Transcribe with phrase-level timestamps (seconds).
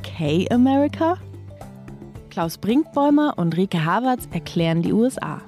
[0.00, 1.18] Okay America?
[2.30, 5.42] Klaus Brinkbäumer und Rike Havertz erklären die USA.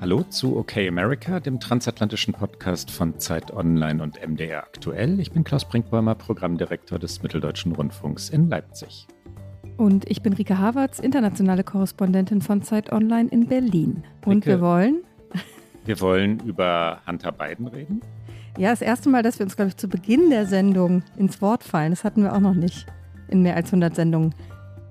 [0.00, 5.20] Hallo zu OK America, dem transatlantischen Podcast von Zeit Online und MDR aktuell.
[5.20, 9.06] Ich bin Klaus Brinkbäumer, Programmdirektor des Mitteldeutschen Rundfunks in Leipzig.
[9.76, 14.02] Und ich bin Rike Havertz, internationale Korrespondentin von Zeit Online in Berlin.
[14.24, 15.04] Und Rike, wir wollen?
[15.84, 18.00] Wir wollen über Hunter Biden reden.
[18.58, 21.62] Ja, das erste Mal, dass wir uns, glaube ich, zu Beginn der Sendung ins Wort
[21.62, 21.90] fallen.
[21.90, 22.86] Das hatten wir auch noch nicht
[23.28, 24.34] in mehr als 100 Sendungen.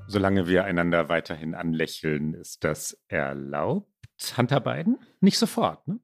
[0.08, 3.92] Solange wir einander weiterhin anlächeln, ist das erlaubt.
[4.38, 4.98] Hunter Biden?
[5.20, 6.00] Nicht sofort, ne?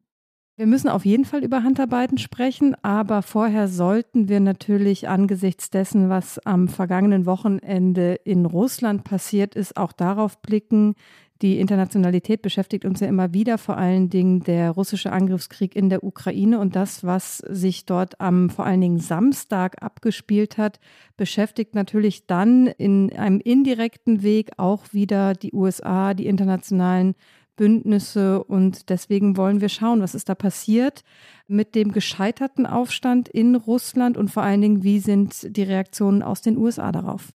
[0.55, 5.71] Wir müssen auf jeden Fall über Hunter Biden sprechen, aber vorher sollten wir natürlich angesichts
[5.71, 10.93] dessen, was am vergangenen Wochenende in Russland passiert ist, auch darauf blicken.
[11.43, 16.01] Die Internationalität beschäftigt uns ja immer wieder, vor allen Dingen der russische Angriffskrieg in der
[16.01, 20.79] Ukraine und das, was sich dort am vor allen Dingen Samstag abgespielt hat,
[21.17, 27.13] beschäftigt natürlich dann in einem indirekten Weg auch wieder die USA, die internationalen
[27.57, 31.03] Bündnisse und deswegen wollen wir schauen, was ist da passiert
[31.47, 36.41] mit dem gescheiterten Aufstand in Russland und vor allen Dingen, wie sind die Reaktionen aus
[36.41, 37.33] den USA darauf?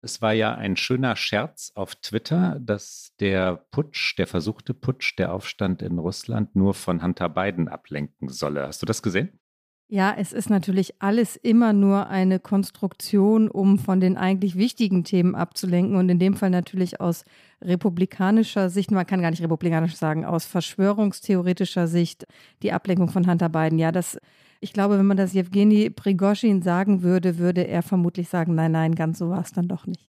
[0.00, 5.32] Es war ja ein schöner Scherz auf Twitter, dass der Putsch, der versuchte Putsch, der
[5.32, 8.66] Aufstand in Russland nur von Hunter Biden ablenken solle.
[8.66, 9.40] Hast du das gesehen?
[9.90, 15.34] Ja, es ist natürlich alles immer nur eine Konstruktion, um von den eigentlich wichtigen Themen
[15.34, 17.24] abzulenken und in dem Fall natürlich aus
[17.62, 22.26] republikanischer Sicht, man kann gar nicht republikanisch sagen, aus verschwörungstheoretischer Sicht
[22.62, 23.78] die Ablenkung von Hunter Biden.
[23.78, 24.18] Ja, das,
[24.60, 28.94] ich glaube, wenn man das Jewgeni Prigozhin sagen würde, würde er vermutlich sagen, nein, nein,
[28.94, 30.08] ganz so war es dann doch nicht.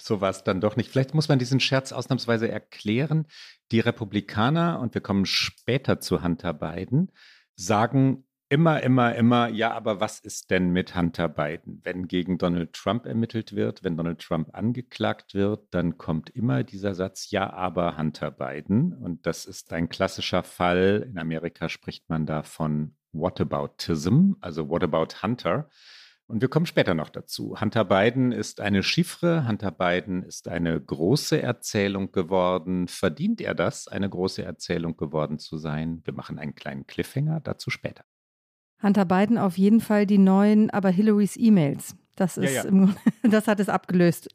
[0.00, 0.90] So war es dann doch nicht.
[0.90, 3.26] Vielleicht muss man diesen Scherz ausnahmsweise erklären.
[3.70, 7.12] Die Republikaner, und wir kommen später zu Hunter Biden,
[7.54, 11.80] sagen immer, immer, immer, ja, aber was ist denn mit Hunter Biden?
[11.84, 16.94] Wenn gegen Donald Trump ermittelt wird, wenn Donald Trump angeklagt wird, dann kommt immer dieser
[16.94, 18.92] Satz, ja, aber Hunter Biden.
[18.92, 21.06] Und das ist ein klassischer Fall.
[21.08, 25.68] In Amerika spricht man da von Whataboutism, also What about Hunter?
[26.26, 27.60] Und wir kommen später noch dazu.
[27.60, 32.88] Hunter Biden ist eine Chiffre, Hunter Biden ist eine große Erzählung geworden.
[32.88, 36.00] Verdient er das, eine große Erzählung geworden zu sein?
[36.04, 38.04] Wir machen einen kleinen Cliffhanger, dazu später.
[38.82, 41.94] Hunter Biden auf jeden Fall die neuen, aber Hillarys E-Mails.
[42.16, 42.88] Das ist ja, ja.
[43.22, 44.28] das hat es abgelöst.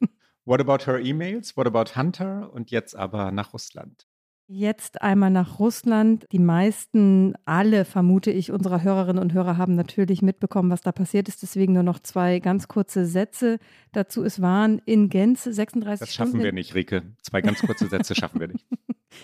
[0.45, 1.57] What about her E-Mails?
[1.57, 2.51] What about Hunter?
[2.53, 4.09] Und jetzt aber nach Russland.
[4.52, 6.26] Jetzt einmal nach Russland.
[6.32, 11.28] Die meisten, alle vermute ich, unserer Hörerinnen und Hörer haben natürlich mitbekommen, was da passiert
[11.28, 11.44] ist.
[11.44, 13.60] Deswegen nur noch zwei ganz kurze Sätze
[13.92, 14.24] dazu.
[14.24, 16.46] Es waren in Gänze 36 Das schaffen Stunden.
[16.46, 17.04] wir nicht, Rike.
[17.22, 18.66] Zwei ganz kurze Sätze schaffen wir nicht.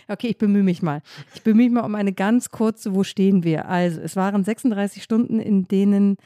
[0.07, 1.03] Okay, ich bemühe mich mal.
[1.35, 3.69] Ich bemühe mich mal um eine ganz kurze, wo stehen wir?
[3.69, 6.17] Also, es waren 36 Stunden, in denen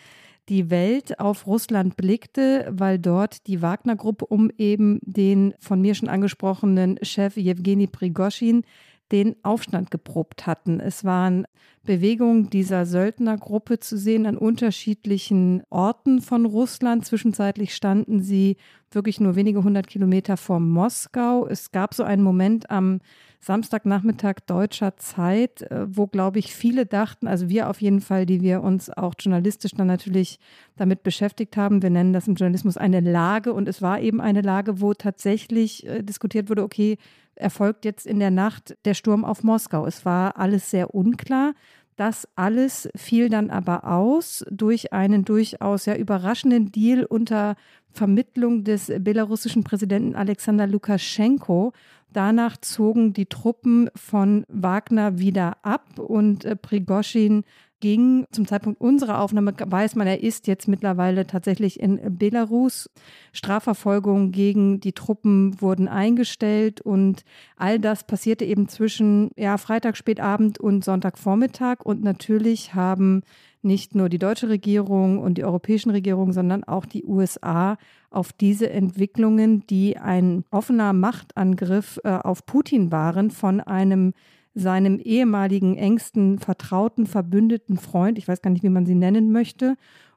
[0.48, 6.08] die Welt auf Russland blickte, weil dort die Wagner-Gruppe um eben den von mir schon
[6.08, 8.64] angesprochenen Chef Jewgeni Prigoschin
[9.12, 10.80] den Aufstand geprobt hatten.
[10.80, 11.46] Es waren
[11.84, 17.06] Bewegungen dieser Söldnergruppe zu sehen an unterschiedlichen Orten von Russland.
[17.06, 18.58] Zwischenzeitlich standen sie
[18.92, 21.48] wirklich nur wenige hundert Kilometer vor Moskau.
[21.48, 23.02] Es gab so einen Moment am
[23.42, 28.42] Samstagnachmittag deutscher Zeit, äh, wo, glaube ich, viele dachten, also wir auf jeden Fall, die
[28.42, 30.40] wir uns auch journalistisch dann natürlich
[30.76, 34.42] damit beschäftigt haben, wir nennen das im Journalismus eine Lage und es war eben eine
[34.42, 36.98] Lage, wo tatsächlich äh, diskutiert wurde, okay,
[37.36, 39.86] erfolgt jetzt in der Nacht der Sturm auf Moskau.
[39.86, 41.54] Es war alles sehr unklar.
[41.96, 47.56] Das alles fiel dann aber aus durch einen durchaus ja überraschenden Deal unter
[47.92, 51.74] Vermittlung des belarussischen Präsidenten Alexander Lukaschenko.
[52.14, 57.44] Danach zogen die Truppen von Wagner wieder ab und äh, Prigoschin
[57.80, 58.26] ging.
[58.32, 62.90] Zum Zeitpunkt unserer Aufnahme weiß man, er ist jetzt mittlerweile tatsächlich in Belarus.
[63.32, 67.24] Strafverfolgungen gegen die Truppen wurden eingestellt und
[67.56, 71.78] all das passierte eben zwischen ja, Freitag spätabend und Sonntagvormittag.
[71.84, 73.22] Und natürlich haben
[73.62, 77.78] nicht nur die deutsche Regierung und die europäischen Regierungen, sondern auch die USA
[78.10, 84.14] auf diese Entwicklungen, die ein offener Machtangriff äh, auf Putin waren, von einem
[84.56, 89.76] seinem ehemaligen engsten Vertrauten, Verbündeten Freund, ich weiß gar nicht, wie man sie nennen möchte.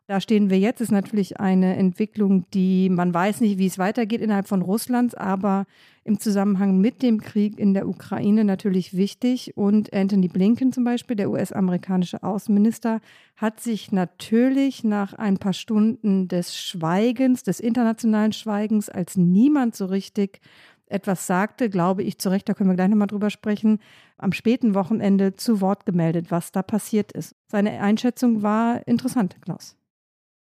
[0.09, 4.21] Da stehen wir jetzt, ist natürlich eine Entwicklung, die man weiß nicht, wie es weitergeht
[4.21, 5.65] innerhalb von Russlands, aber
[6.03, 9.57] im Zusammenhang mit dem Krieg in der Ukraine natürlich wichtig.
[9.57, 13.01] Und Anthony Blinken zum Beispiel, der US-amerikanische Außenminister,
[13.37, 19.87] hat sich natürlich nach ein paar Stunden des Schweigens, des internationalen Schweigens, als niemand so
[19.87, 20.41] richtig
[20.87, 23.79] etwas sagte, glaube ich zu Recht, da können wir gleich nochmal drüber sprechen,
[24.19, 27.35] am späten Wochenende zu Wort gemeldet, was da passiert ist.
[27.47, 29.77] Seine Einschätzung war interessant, Klaus.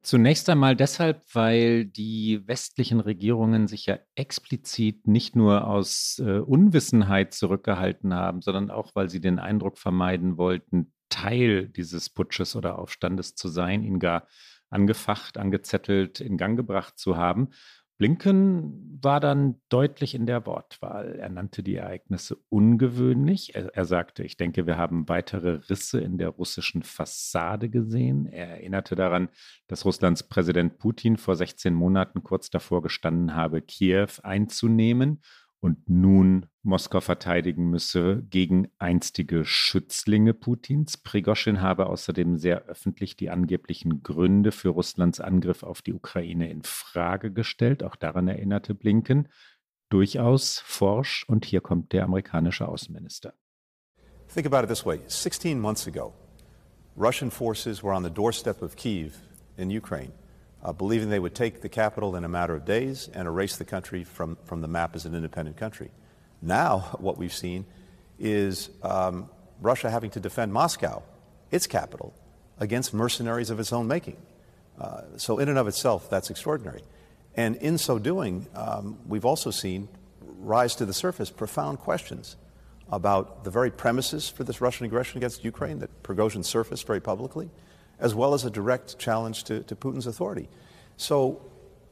[0.03, 7.35] Zunächst einmal deshalb, weil die westlichen Regierungen sich ja explizit nicht nur aus äh, Unwissenheit
[7.35, 13.35] zurückgehalten haben, sondern auch, weil sie den Eindruck vermeiden wollten, Teil dieses Putsches oder Aufstandes
[13.35, 14.27] zu sein, ihn gar
[14.71, 17.51] angefacht, angezettelt, in Gang gebracht zu haben.
[18.01, 21.17] Blinken war dann deutlich in der Wortwahl.
[21.17, 23.55] Er nannte die Ereignisse ungewöhnlich.
[23.55, 28.25] Er, er, sagte, ich denke, wir haben weitere Risse in der russischen Fassade gesehen.
[28.25, 29.29] Er erinnerte daran,
[29.67, 35.21] dass Russlands Präsident Putin vor 16 Monaten kurz davor gestanden habe, Kiew einzunehmen
[35.61, 40.97] und nun Moskau verteidigen müsse gegen einstige Schützlinge Putins.
[40.97, 46.63] Prigoschin habe außerdem sehr öffentlich die angeblichen Gründe für Russlands Angriff auf die Ukraine in
[46.63, 47.83] Frage gestellt.
[47.83, 49.29] Auch daran erinnerte Blinken.
[49.91, 51.25] Durchaus forsch.
[51.29, 53.35] Und hier kommt der amerikanische Außenminister.
[54.33, 56.13] Think about it this way 16 months ago,
[56.97, 59.15] Russian forces were on the doorstep of Kiev
[59.57, 60.13] in Ukraine.
[60.63, 63.65] Uh, believing they would take the capital in a matter of days and erase the
[63.65, 65.91] country from, from the map as an independent country.
[66.43, 67.67] Now, what we've seen
[68.19, 69.31] is um,
[69.61, 71.03] Russia having to defend Moscow,
[71.51, 72.15] its capital,
[72.59, 74.17] against mercenaries of its own making.
[74.79, 76.83] Uh, so, in and of itself, that's extraordinary.
[77.35, 79.89] And in so doing, um, we've also seen
[80.41, 82.37] rise to the surface profound questions
[82.91, 87.51] about the very premises for this Russian aggression against Ukraine that Prigozhin surfaced very publicly
[88.01, 90.49] as well as a direct challenge to, to Putin's authority.
[90.97, 91.41] So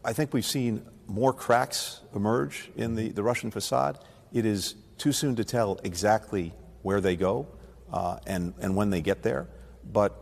[0.05, 3.99] I think we've seen more cracks emerge in the, the Russian facade.
[4.33, 6.53] It is too soon to tell exactly
[6.83, 7.47] where they go
[7.93, 9.49] uh, and, and when they get there.
[9.91, 10.13] But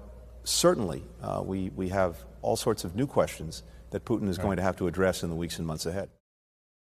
[0.45, 4.45] certainly, uh, we, we have all sorts of new questions that Putin is right.
[4.45, 6.09] going to have to address in the weeks and months ahead.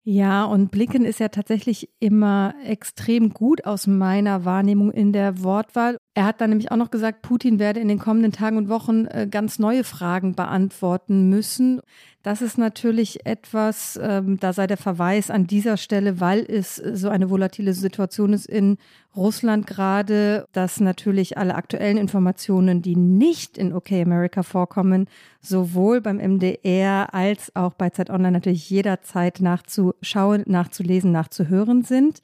[0.10, 5.98] Ja, und Blinken ist ja tatsächlich immer extrem gut aus meiner Wahrnehmung in der Wortwahl.
[6.18, 9.06] Er hat dann nämlich auch noch gesagt, Putin werde in den kommenden Tagen und Wochen
[9.06, 11.80] äh, ganz neue Fragen beantworten müssen.
[12.24, 17.10] Das ist natürlich etwas, ähm, da sei der Verweis an dieser Stelle, weil es so
[17.10, 18.80] eine volatile Situation ist in
[19.16, 25.06] Russland gerade, dass natürlich alle aktuellen Informationen, die nicht in OK America vorkommen,
[25.40, 32.24] sowohl beim MDR als auch bei Zeit Online natürlich jederzeit nachzuschauen, nachzulesen, nachzuhören sind.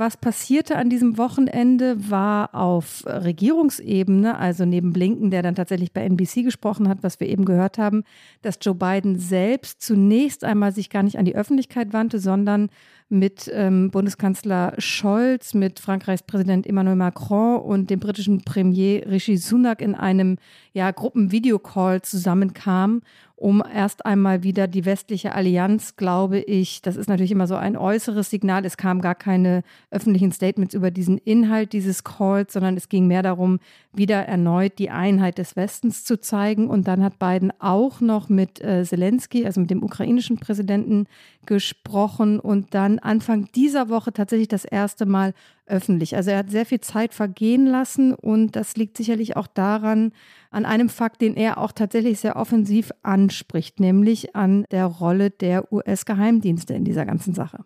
[0.00, 6.04] Was passierte an diesem Wochenende war auf Regierungsebene, also neben Blinken, der dann tatsächlich bei
[6.04, 8.04] NBC gesprochen hat, was wir eben gehört haben,
[8.40, 12.70] dass Joe Biden selbst zunächst einmal sich gar nicht an die Öffentlichkeit wandte, sondern
[13.08, 19.80] mit ähm, Bundeskanzler Scholz, mit Frankreichs Präsident Emmanuel Macron und dem britischen Premier Rishi Sunak
[19.80, 20.36] in einem
[20.74, 23.00] ja, Gruppenvideocall zusammenkam
[23.38, 27.76] um erst einmal wieder die westliche Allianz, glaube ich, das ist natürlich immer so ein
[27.76, 28.64] äußeres Signal.
[28.64, 29.62] Es kamen gar keine
[29.92, 33.60] öffentlichen Statements über diesen Inhalt dieses Calls, sondern es ging mehr darum,
[33.92, 36.68] wieder erneut die Einheit des Westens zu zeigen.
[36.68, 41.06] Und dann hat Biden auch noch mit äh, Zelensky, also mit dem ukrainischen Präsidenten,
[41.46, 45.32] gesprochen und dann Anfang dieser Woche tatsächlich das erste Mal
[45.68, 46.16] öffentlich.
[46.16, 50.12] Also er hat sehr viel Zeit vergehen lassen und das liegt sicherlich auch daran,
[50.50, 55.72] an einem Fakt, den er auch tatsächlich sehr offensiv anspricht, nämlich an der Rolle der
[55.72, 57.64] US-Geheimdienste in dieser ganzen Sache.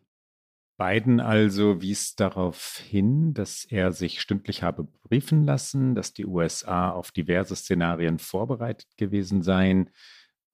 [0.78, 6.90] Biden also wies darauf hin, dass er sich stündlich habe briefen lassen, dass die USA
[6.90, 9.90] auf diverse Szenarien vorbereitet gewesen seien,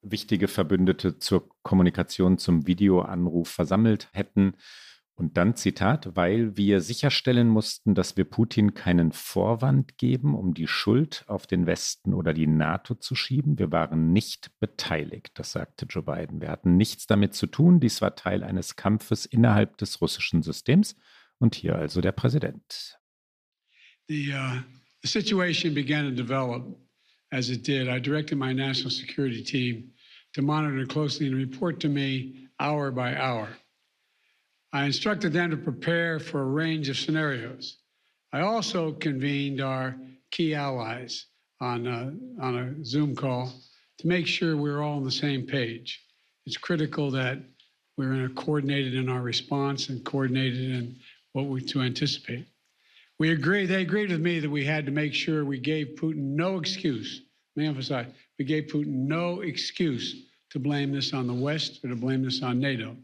[0.02, 4.54] wichtige Verbündete zur Kommunikation zum Videoanruf versammelt hätten
[5.18, 10.68] und dann Zitat, weil wir sicherstellen mussten, dass wir Putin keinen Vorwand geben, um die
[10.68, 13.58] Schuld auf den Westen oder die NATO zu schieben.
[13.58, 16.40] Wir waren nicht beteiligt, das sagte Joe Biden.
[16.40, 17.80] Wir hatten nichts damit zu tun.
[17.80, 20.94] Dies war Teil eines Kampfes innerhalb des russischen Systems.
[21.40, 22.96] Und hier also der Präsident.
[24.06, 24.60] The, uh,
[25.02, 26.78] the situation began to develop
[27.32, 27.88] as it did.
[27.88, 29.94] I directed my national security team
[30.34, 33.48] to monitor closely and report to me hour by hour.
[34.72, 37.78] I instructed them to prepare for a range of scenarios.
[38.32, 39.96] I also convened our
[40.30, 41.26] key allies
[41.60, 43.52] on a, on a Zoom call
[43.98, 46.04] to make sure we're all on the same page.
[46.44, 47.38] It's critical that
[47.96, 50.96] we're coordinated in our response and coordinated in
[51.32, 52.46] what we to anticipate.
[53.18, 56.36] We agree, they agreed with me that we had to make sure we gave Putin
[56.36, 57.22] no excuse.
[57.56, 58.06] Let me emphasize,
[58.38, 62.42] we gave Putin no excuse to blame this on the West or to blame this
[62.42, 62.96] on NATO.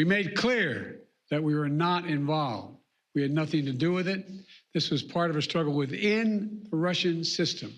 [0.00, 2.78] We made clear that we were not involved.
[3.14, 4.24] We had nothing to do with it.
[4.72, 7.70] This was part of a struggle within the Russian system.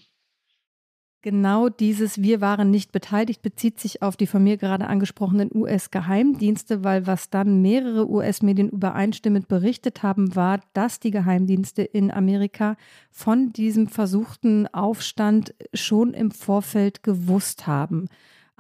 [1.23, 6.85] Genau dieses Wir waren nicht beteiligt bezieht sich auf die von mir gerade angesprochenen US-Geheimdienste,
[6.85, 12.77] weil was dann mehrere US-Medien übereinstimmend berichtet haben, war, dass die Geheimdienste in Amerika
[13.11, 18.09] von diesem versuchten Aufstand schon im Vorfeld gewusst haben.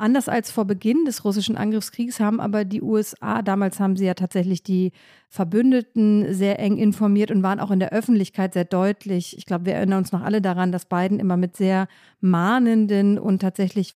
[0.02, 4.14] Anders als vor Beginn des russischen Angriffskriegs haben aber die USA, damals haben sie ja
[4.14, 4.90] tatsächlich die
[5.28, 9.38] Verbündeten sehr eng informiert und waren auch in der Öffentlichkeit sehr deutlich.
[9.38, 11.86] Ich glaube, wir erinnern uns noch alle daran, dass Biden immer mit sehr
[12.20, 13.94] mahnenden und tatsächlich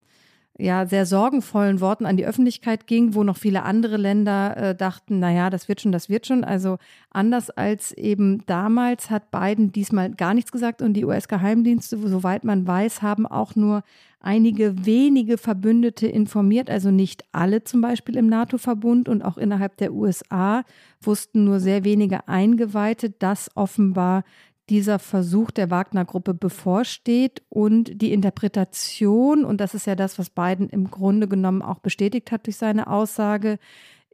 [0.57, 5.19] ja sehr sorgenvollen Worten an die Öffentlichkeit ging, wo noch viele andere Länder äh, dachten,
[5.19, 6.43] naja, das wird schon, das wird schon.
[6.43, 6.77] Also
[7.11, 12.65] anders als eben damals hat Biden diesmal gar nichts gesagt und die US-Geheimdienste, soweit man
[12.65, 13.83] weiß, haben auch nur
[14.19, 19.93] einige wenige Verbündete informiert, also nicht alle zum Beispiel im NATO-Verbund und auch innerhalb der
[19.93, 20.63] USA
[21.01, 24.23] wussten nur sehr wenige Eingeweihte, dass offenbar
[24.69, 30.69] dieser Versuch der Wagner-Gruppe bevorsteht und die Interpretation, und das ist ja das, was Biden
[30.69, 33.59] im Grunde genommen auch bestätigt hat durch seine Aussage,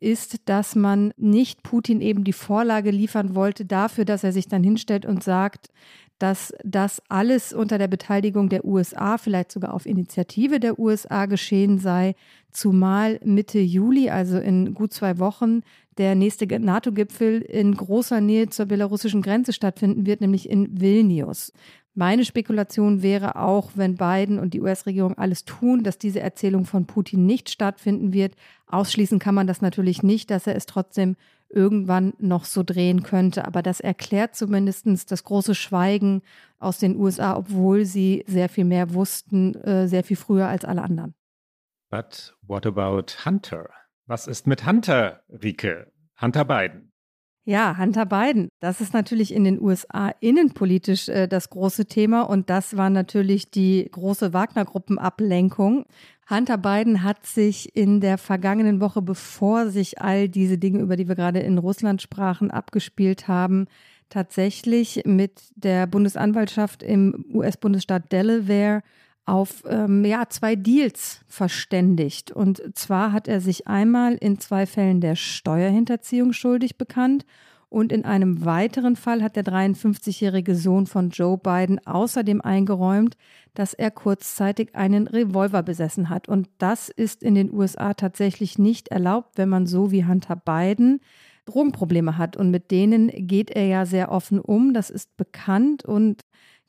[0.04, 4.64] ist, dass man nicht Putin eben die Vorlage liefern wollte dafür, dass er sich dann
[4.64, 5.70] hinstellt und sagt,
[6.24, 11.80] dass das alles unter der Beteiligung der USA, vielleicht sogar auf Initiative der USA geschehen
[11.80, 12.16] sei,
[12.50, 15.64] zumal Mitte Juli, also in gut zwei Wochen,
[15.98, 21.52] der nächste NATO-Gipfel in großer Nähe zur belarussischen Grenze stattfinden wird, nämlich in Vilnius.
[21.94, 26.86] Meine Spekulation wäre auch, wenn Biden und die US-Regierung alles tun, dass diese Erzählung von
[26.86, 28.36] Putin nicht stattfinden wird.
[28.68, 31.18] Ausschließen kann man das natürlich nicht, dass er es trotzdem
[31.54, 33.46] irgendwann noch so drehen könnte.
[33.46, 36.22] Aber das erklärt zumindest das große Schweigen
[36.60, 40.82] aus den USA, obwohl sie sehr viel mehr wussten, äh, sehr viel früher als alle
[40.82, 41.14] anderen.
[41.90, 43.70] But what about Hunter?
[44.08, 45.92] Was ist mit Hunter, Rike?
[46.20, 46.92] Hunter Biden?
[47.46, 48.48] Ja, Hunter Biden.
[48.62, 53.52] Das ist natürlich in den USA innenpolitisch äh, das große Thema und das war natürlich
[53.52, 55.86] die große Wagner-Gruppenablenkung.
[56.30, 61.08] Hunter Biden hat sich in der vergangenen Woche, bevor sich all diese Dinge, über die
[61.08, 63.68] wir gerade in Russland sprachen, abgespielt haben,
[64.10, 68.84] tatsächlich mit der Bundesanwaltschaft im US-Bundesstaat Delaware
[69.26, 72.32] auf ähm, ja, zwei Deals verständigt.
[72.32, 77.26] Und zwar hat er sich einmal in zwei Fällen der Steuerhinterziehung schuldig bekannt
[77.74, 83.18] und in einem weiteren Fall hat der 53-jährige Sohn von Joe Biden außerdem eingeräumt,
[83.56, 86.30] dass er kurzzeitig einen Revolver besessen hat.
[86.30, 91.00] Und das ist in den USA tatsächlich nicht erlaubt, wenn man so wie Hunter Biden
[91.46, 92.38] Drogenprobleme hat.
[92.38, 94.76] Und mit denen geht er ja sehr offen um.
[94.76, 95.84] Das ist bekannt.
[95.84, 96.22] Und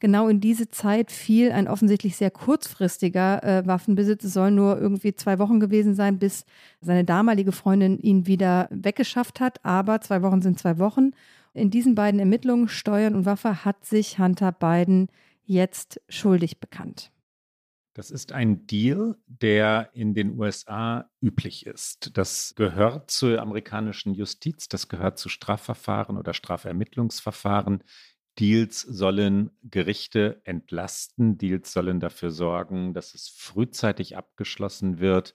[0.05, 4.23] genau in diese Zeit fiel ein offensichtlich sehr kurzfristiger äh, Waffenbesitz.
[4.25, 6.45] Es soll nur irgendwie zwei Wochen gewesen sein, bis
[6.83, 9.65] seine damalige Freundin ihn wieder weggeschafft hat.
[9.65, 11.13] Aber zwei Wochen sind zwei Wochen.
[11.55, 15.09] In diesen beiden Ermittlungen, Steuern und Waffe, hat sich Hunter Biden
[15.47, 17.11] jetzt schuldig bekannt.
[17.95, 22.11] Das ist ein Deal, der in den USA üblich ist.
[22.19, 27.85] Das gehört zur amerikanischen Justiz, das gehört zu Strafverfahren oder Strafermittlungsverfahren,
[28.39, 35.35] Deals sollen Gerichte entlasten, Deals sollen dafür sorgen, dass es frühzeitig abgeschlossen wird.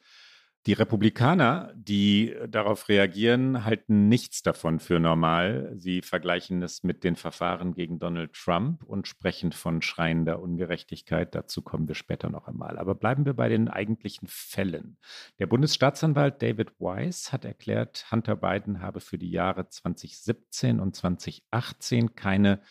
[0.65, 5.71] Die Republikaner, die darauf reagieren, halten nichts davon für normal.
[5.77, 11.33] Sie vergleichen es mit den Verfahren gegen Donald Trump und sprechen von schreiender Ungerechtigkeit.
[11.33, 12.77] Dazu kommen wir später noch einmal.
[12.77, 14.97] Aber bleiben wir bei den eigentlichen Fällen.
[15.39, 22.15] Der Bundesstaatsanwalt David Weiss hat erklärt, Hunter Biden habe für die Jahre 2017 und 2018
[22.15, 22.61] keine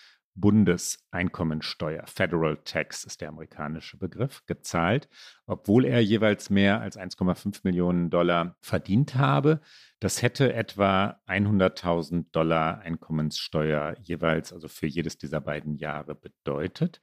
[0.41, 5.09] Bundeseinkommensteuer, Federal Tax ist der amerikanische Begriff, gezahlt,
[5.47, 9.61] obwohl er jeweils mehr als 1,5 Millionen Dollar verdient habe.
[10.01, 17.01] Das hätte etwa 100.000 Dollar Einkommenssteuer jeweils, also für jedes dieser beiden Jahre bedeutet.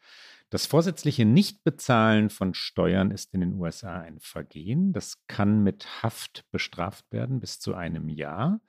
[0.50, 4.94] Das vorsätzliche Nichtbezahlen von Steuern ist in den USA ein Vergehen.
[4.94, 8.62] Das kann mit Haft bestraft werden bis zu einem Jahr.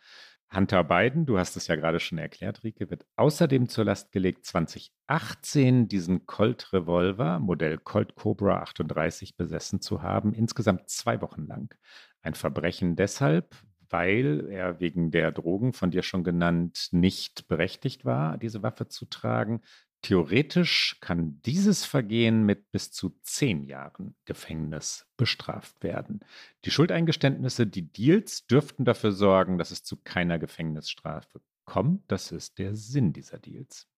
[0.56, 4.46] Hunter Biden, du hast es ja gerade schon erklärt, Rike, wird außerdem zur Last gelegt,
[4.46, 11.74] 2018 diesen Colt Revolver, Modell Colt Cobra 38, besessen zu haben, insgesamt zwei Wochen lang.
[12.22, 13.54] Ein Verbrechen deshalb,
[13.90, 19.04] weil er wegen der Drogen, von dir schon genannt, nicht berechtigt war, diese Waffe zu
[19.04, 19.60] tragen.
[20.02, 26.20] Theoretisch kann dieses Vergehen mit bis zu zehn Jahren Gefängnis bestraft werden.
[26.64, 32.04] Die Schuldeingeständnisse, die Deals dürften dafür sorgen, dass es zu keiner Gefängnisstrafe kommt.
[32.08, 33.88] Das ist der Sinn dieser Deals.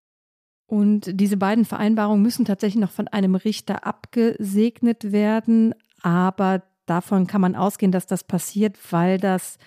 [0.66, 5.74] Und diese beiden Vereinbarungen müssen tatsächlich noch von einem Richter abgesegnet werden.
[6.02, 9.58] Aber davon kann man ausgehen, dass das passiert, weil das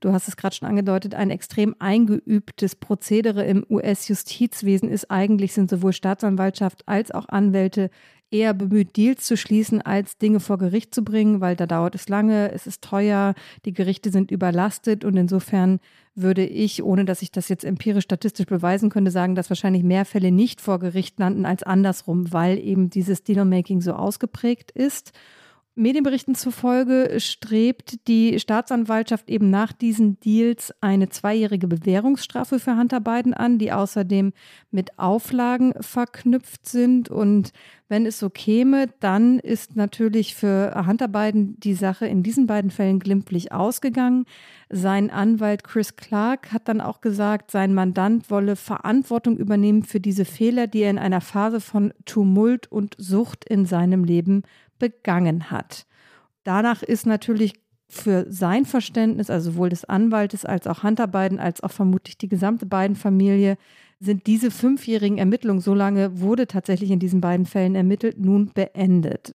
[0.00, 5.10] du hast es gerade schon angedeutet, ein extrem eingeübtes Prozedere im US-Justizwesen ist.
[5.10, 7.90] Eigentlich sind sowohl Staatsanwaltschaft als auch Anwälte
[8.30, 12.08] eher bemüht, Deals zu schließen, als Dinge vor Gericht zu bringen, weil da dauert es
[12.08, 15.80] lange, es ist teuer, die Gerichte sind überlastet und insofern
[16.14, 20.04] würde ich, ohne dass ich das jetzt empirisch statistisch beweisen könnte, sagen, dass wahrscheinlich mehr
[20.04, 25.12] Fälle nicht vor Gericht landen als andersrum, weil eben dieses Dealmaking so ausgeprägt ist.
[25.80, 33.32] Medienberichten zufolge strebt die Staatsanwaltschaft eben nach diesen Deals eine zweijährige Bewährungsstrafe für Hunter Biden
[33.32, 34.34] an, die außerdem
[34.70, 37.08] mit Auflagen verknüpft sind.
[37.08, 37.52] Und
[37.88, 42.70] wenn es so käme, dann ist natürlich für Hunter Biden die Sache in diesen beiden
[42.70, 44.26] Fällen glimpflich ausgegangen.
[44.68, 50.26] Sein Anwalt Chris Clark hat dann auch gesagt, sein Mandant wolle Verantwortung übernehmen für diese
[50.26, 54.42] Fehler, die er in einer Phase von Tumult und Sucht in seinem Leben
[54.80, 55.86] begangen hat.
[56.42, 57.54] Danach ist natürlich
[57.88, 62.28] für sein Verständnis, also sowohl des Anwaltes als auch Hunter Biden, als auch vermutlich die
[62.28, 63.56] gesamte Biden-Familie,
[64.00, 69.34] sind diese fünfjährigen Ermittlungen, so lange wurde tatsächlich in diesen beiden Fällen ermittelt, nun beendet.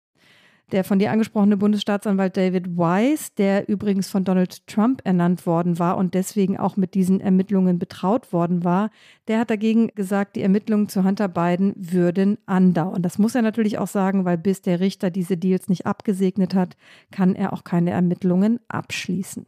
[0.72, 5.98] Der von dir angesprochene Bundesstaatsanwalt David Weiss, der übrigens von Donald Trump ernannt worden war
[5.98, 8.90] und deswegen auch mit diesen Ermittlungen betraut worden war,
[9.28, 13.04] der hat dagegen gesagt, die Ermittlungen zu Hunter Biden würden andauern.
[13.04, 16.76] Das muss er natürlich auch sagen, weil bis der Richter diese Deals nicht abgesegnet hat,
[17.12, 19.46] kann er auch keine Ermittlungen abschließen.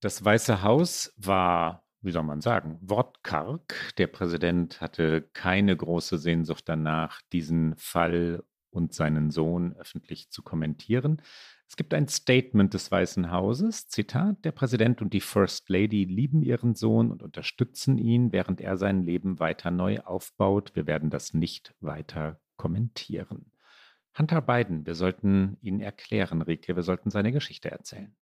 [0.00, 3.92] Das Weiße Haus war wie soll man sagen, wortkarg.
[3.98, 8.44] Der Präsident hatte keine große Sehnsucht danach, diesen Fall
[8.76, 11.22] und seinen Sohn öffentlich zu kommentieren.
[11.68, 16.42] Es gibt ein Statement des Weißen Hauses, Zitat, der Präsident und die First Lady lieben
[16.42, 20.72] ihren Sohn und unterstützen ihn, während er sein Leben weiter neu aufbaut.
[20.74, 23.50] Wir werden das nicht weiter kommentieren.
[24.16, 28.14] Hunter Biden, wir sollten ihn erklären, Rike, wir sollten seine Geschichte erzählen.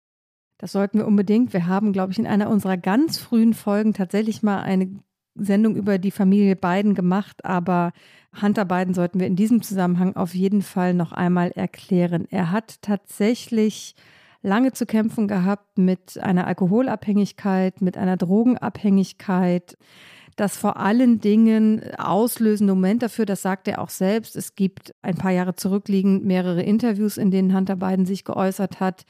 [0.58, 1.52] Das sollten wir unbedingt.
[1.52, 5.04] Wir haben, glaube ich, in einer unserer ganz frühen Folgen tatsächlich mal eine
[5.36, 7.92] Sendung über die Familie Biden gemacht, aber
[8.42, 12.28] Hunter Biden sollten wir in diesem Zusammenhang auf jeden Fall noch einmal erklären.
[12.30, 13.96] Er hat tatsächlich
[14.42, 19.78] lange zu kämpfen gehabt mit einer Alkoholabhängigkeit, mit einer Drogenabhängigkeit.
[20.36, 24.36] Das vor allen Dingen auslösende Moment dafür, das sagt er auch selbst.
[24.36, 29.06] Es gibt ein paar Jahre zurückliegend mehrere Interviews, in denen Hunter Biden sich geäußert hat,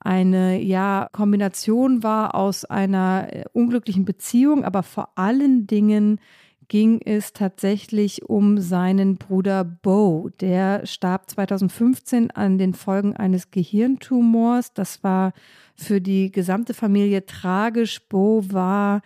[0.00, 6.20] eine ja Kombination war aus einer äh, unglücklichen Beziehung, aber vor allen Dingen
[6.68, 10.30] ging es tatsächlich um seinen Bruder Bo.
[10.40, 14.72] Der starb 2015 an den Folgen eines Gehirntumors.
[14.72, 15.32] Das war
[15.74, 18.00] für die gesamte Familie tragisch.
[18.08, 19.02] Bo war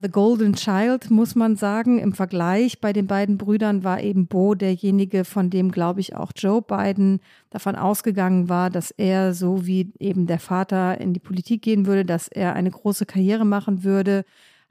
[0.00, 1.98] The Golden Child, muss man sagen.
[1.98, 6.32] Im Vergleich bei den beiden Brüdern war eben Bo derjenige, von dem, glaube ich, auch
[6.36, 11.62] Joe Biden davon ausgegangen war, dass er, so wie eben der Vater in die Politik
[11.62, 14.24] gehen würde, dass er eine große Karriere machen würde.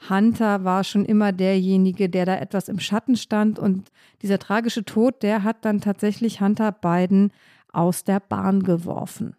[0.09, 3.57] Hunter war schon immer derjenige, der da etwas im Schatten stand.
[3.57, 3.89] Und
[4.21, 7.31] dieser tragische Tod, der hat dann tatsächlich Hunter Biden
[7.71, 9.35] aus der Bahn geworfen.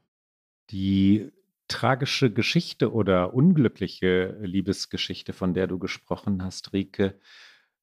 [0.71, 1.31] Die
[1.69, 7.19] tragische Geschichte oder unglückliche Liebesgeschichte, von der du gesprochen hast, Rike,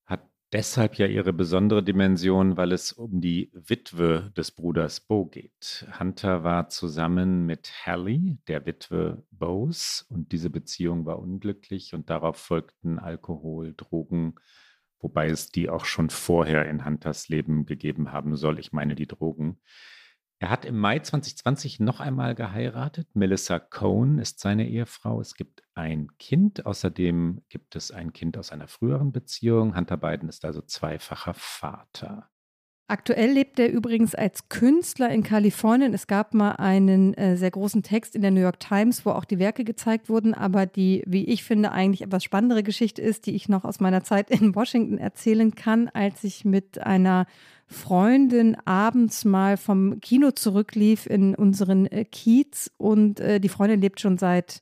[0.05, 5.87] hat deshalb ja ihre besondere Dimension, weil es um die Witwe des Bruders Bo geht.
[5.99, 12.37] Hunter war zusammen mit Hallie, der Witwe Bos, und diese Beziehung war unglücklich und darauf
[12.37, 14.35] folgten Alkohol, Drogen,
[14.99, 18.59] wobei es die auch schon vorher in Hunters Leben gegeben haben soll.
[18.59, 19.59] Ich meine die Drogen.
[20.41, 23.07] Er hat im Mai 2020 noch einmal geheiratet.
[23.13, 25.21] Melissa Cohn ist seine Ehefrau.
[25.21, 26.65] Es gibt ein Kind.
[26.65, 29.75] Außerdem gibt es ein Kind aus einer früheren Beziehung.
[29.75, 32.30] Hunter Biden ist also zweifacher Vater.
[32.91, 35.93] Aktuell lebt er übrigens als Künstler in Kalifornien.
[35.93, 39.23] Es gab mal einen äh, sehr großen Text in der New York Times, wo auch
[39.23, 40.33] die Werke gezeigt wurden.
[40.33, 44.03] Aber die, wie ich finde, eigentlich etwas spannendere Geschichte ist, die ich noch aus meiner
[44.03, 47.27] Zeit in Washington erzählen kann, als ich mit einer
[47.65, 54.01] Freundin abends mal vom Kino zurücklief in unseren äh, Kiez und äh, die Freundin lebt
[54.01, 54.61] schon seit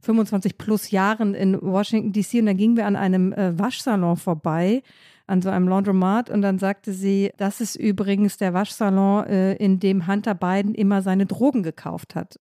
[0.00, 4.82] 25 plus Jahren in Washington DC und dann gingen wir an einem äh, Waschsalon vorbei,
[5.28, 9.78] an so einem Laundromat und dann sagte sie, das ist übrigens der Waschsalon, äh, in
[9.78, 12.40] dem Hunter Biden immer seine Drogen gekauft hat.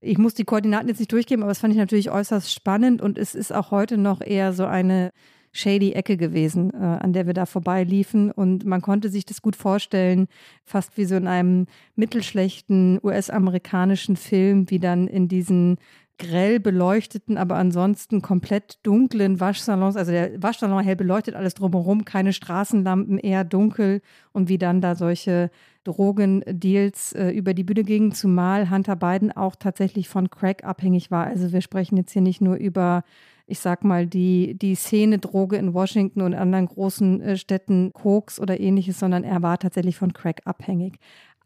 [0.00, 3.18] Ich muss die Koordinaten jetzt nicht durchgeben, aber das fand ich natürlich äußerst spannend und
[3.18, 5.10] es ist auch heute noch eher so eine
[5.52, 8.30] shady Ecke gewesen, äh, an der wir da vorbeiliefen.
[8.30, 10.28] Und man konnte sich das gut vorstellen,
[10.64, 11.66] fast wie so in einem
[11.96, 15.78] mittelschlechten US-amerikanischen Film, wie dann in diesen
[16.20, 19.96] grell beleuchteten, aber ansonsten komplett dunklen Waschsalons.
[19.96, 24.02] Also der Waschsalon hell beleuchtet, alles drumherum, keine Straßenlampen, eher dunkel.
[24.32, 25.50] Und wie dann da solche
[25.84, 31.26] Drogendeals äh, über die Bühne gingen, zumal Hunter Biden auch tatsächlich von Crack abhängig war.
[31.26, 33.02] Also wir sprechen jetzt hier nicht nur über
[33.50, 38.38] ich sag mal, die, die Szene Droge in Washington und anderen großen äh, Städten, Koks
[38.38, 41.00] oder ähnliches, sondern er war tatsächlich von Crack abhängig.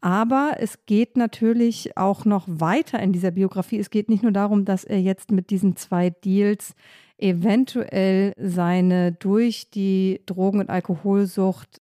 [0.05, 3.79] Aber es geht natürlich auch noch weiter in dieser Biografie.
[3.79, 6.75] Es geht nicht nur darum, dass er jetzt mit diesen zwei Deals
[7.17, 11.81] eventuell seine durch die Drogen- und Alkoholsucht,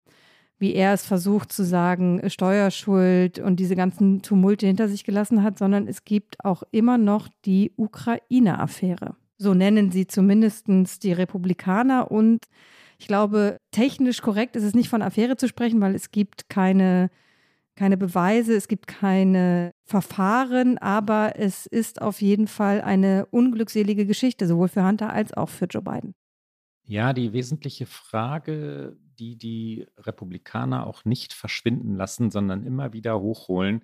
[0.59, 5.57] wie er es versucht zu sagen, Steuerschuld und diese ganzen Tumulte hinter sich gelassen hat,
[5.57, 9.17] sondern es gibt auch immer noch die Ukraine-Affäre.
[9.37, 10.69] So nennen sie zumindest
[11.03, 12.45] die Republikaner und
[12.97, 17.09] ich glaube, technisch korrekt ist es nicht von Affäre zu sprechen, weil es gibt keine
[17.75, 24.47] keine Beweise, es gibt keine Verfahren, aber es ist auf jeden Fall eine unglückselige Geschichte,
[24.47, 26.15] sowohl für Hunter als auch für Joe Biden.
[26.83, 33.83] Ja, die wesentliche Frage, die die Republikaner auch nicht verschwinden lassen, sondern immer wieder hochholen,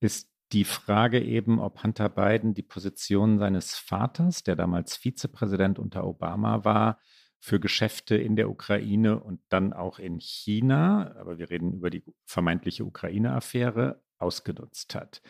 [0.00, 6.06] ist die Frage eben, ob Hunter Biden die Position seines Vaters, der damals Vizepräsident unter
[6.06, 6.98] Obama war,
[7.44, 12.02] für Geschäfte in der Ukraine und dann auch in China, aber wir reden über die
[12.24, 15.20] vermeintliche Ukraine-Affäre, ausgenutzt hat.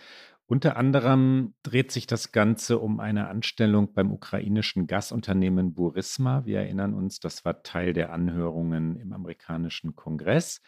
[0.46, 6.44] Unter anderem dreht sich das Ganze um eine Anstellung beim ukrainischen Gasunternehmen Burisma.
[6.44, 10.62] Wir erinnern uns, das war Teil der Anhörungen im amerikanischen Kongress.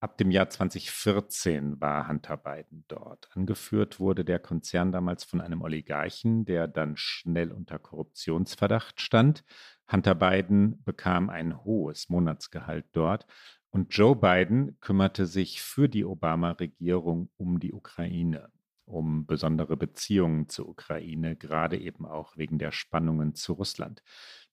[0.00, 3.30] Ab dem Jahr 2014 war Hunter Biden dort.
[3.34, 9.44] Angeführt wurde der Konzern damals von einem Oligarchen, der dann schnell unter Korruptionsverdacht stand.
[9.90, 13.26] Hunter Biden bekam ein hohes Monatsgehalt dort
[13.70, 18.50] und Joe Biden kümmerte sich für die Obama-Regierung um die Ukraine,
[18.84, 24.02] um besondere Beziehungen zur Ukraine, gerade eben auch wegen der Spannungen zu Russland.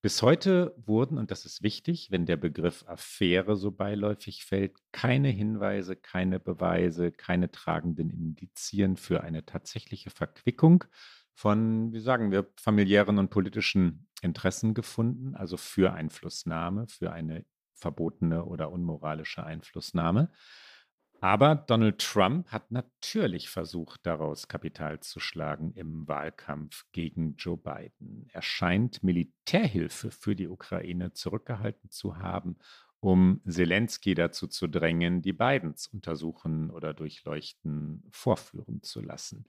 [0.01, 5.29] Bis heute wurden, und das ist wichtig, wenn der Begriff Affäre so beiläufig fällt, keine
[5.29, 10.83] Hinweise, keine Beweise, keine tragenden Indizien für eine tatsächliche Verquickung
[11.37, 17.45] von, wie sagen wir, familiären und politischen Interessen gefunden, also für Einflussnahme, für eine
[17.75, 20.31] verbotene oder unmoralische Einflussnahme.
[21.21, 28.27] Aber Donald Trump hat natürlich versucht, daraus Kapital zu schlagen im Wahlkampf gegen Joe Biden.
[28.33, 32.57] Er scheint Militärhilfe für die Ukraine zurückgehalten zu haben,
[32.99, 39.45] um Zelensky dazu zu drängen, die Bidens untersuchen oder durchleuchten, vorführen zu lassen.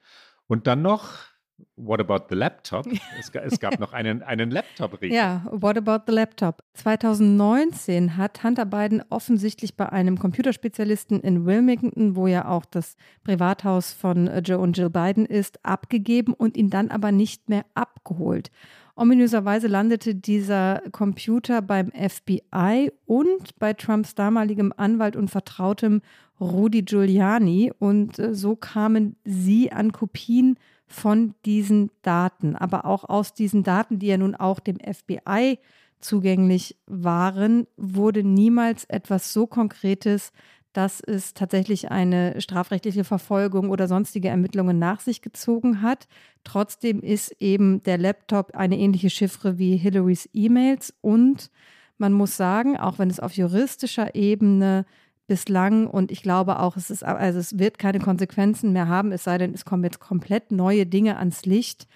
[0.47, 1.38] Und dann noch
[1.77, 2.87] What about the laptop?
[3.19, 5.15] Es, es gab noch einen, einen laptop -Regel.
[5.15, 6.63] Ja, What about the laptop?
[6.75, 13.93] 2019 hat Hunter Biden offensichtlich bei einem Computerspezialisten in Wilmington, wo ja auch das Privathaus
[13.93, 18.51] von äh, Joe und Jill Biden ist, abgegeben und ihn dann aber nicht mehr abgeholt.
[18.99, 26.03] Ominöserweise landete dieser Computer beim FBI und bei Trumps damaligem Anwalt und Vertrautem
[26.41, 33.35] Rudy Giuliani und äh, so kamen sie an Kopien von diesen Daten, aber auch aus
[33.35, 35.59] diesen Daten, die ja nun auch dem FBI
[36.01, 40.33] zugänglich waren, wurde niemals etwas so Konkretes,
[40.73, 46.07] dass es tatsächlich eine strafrechtliche Verfolgung oder sonstige Ermittlungen nach sich gezogen hat.
[46.45, 51.51] Trotzdem ist eben der Laptop eine ähnliche Chiffre wie Hillarys E-Mails und
[51.97, 54.87] man muss sagen, auch wenn es auf juristischer Ebene
[55.29, 59.23] bislang und ich glaube auch, es ist, also es wird keine Konsequenzen mehr haben, es
[59.23, 61.87] sei denn, es kommen jetzt komplett neue Dinge ans Licht.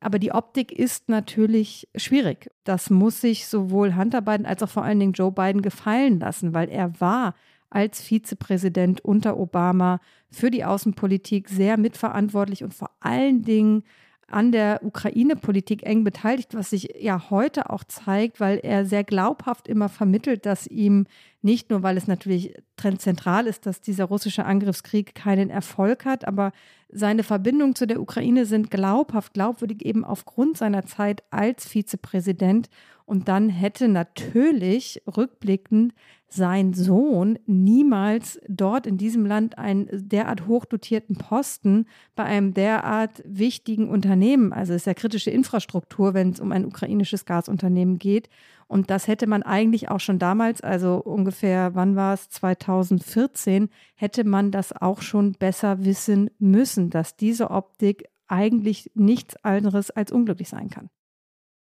[0.00, 2.50] Aber die Optik ist natürlich schwierig.
[2.64, 6.54] Das muss sich sowohl Hunter Biden als auch vor allen Dingen Joe Biden gefallen lassen,
[6.54, 7.34] weil er war
[7.68, 10.00] als Vizepräsident unter Obama
[10.30, 13.84] für die Außenpolitik sehr mitverantwortlich und vor allen Dingen
[14.26, 19.68] an der Ukraine-Politik eng beteiligt, was sich ja heute auch zeigt, weil er sehr glaubhaft
[19.68, 21.06] immer vermittelt, dass ihm
[21.42, 22.54] nicht nur, weil es natürlich
[22.98, 26.52] zentral ist, dass dieser russische Angriffskrieg keinen Erfolg hat, aber
[26.90, 32.68] seine Verbindungen zu der Ukraine sind glaubhaft, glaubwürdig eben aufgrund seiner Zeit als Vizepräsident.
[33.06, 35.94] Und dann hätte natürlich rückblickend
[36.28, 43.88] sein Sohn niemals dort in diesem Land einen derart hochdotierten Posten bei einem derart wichtigen
[43.88, 48.28] Unternehmen, also es ist ja kritische Infrastruktur, wenn es um ein ukrainisches Gasunternehmen geht.
[48.70, 54.22] Und das hätte man eigentlich auch schon damals, also ungefähr, wann war es, 2014, hätte
[54.22, 60.48] man das auch schon besser wissen müssen, dass diese Optik eigentlich nichts anderes als unglücklich
[60.48, 60.88] sein kann.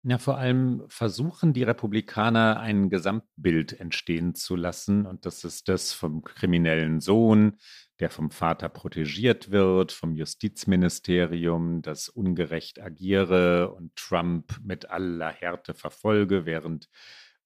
[0.03, 5.07] Ja, vor allem versuchen die Republikaner ein Gesamtbild entstehen zu lassen.
[5.07, 7.57] Und das ist das vom kriminellen Sohn,
[8.01, 15.75] der vom Vater protegiert wird, vom Justizministerium, das ungerecht agiere und Trump mit aller Härte
[15.75, 16.89] verfolge, während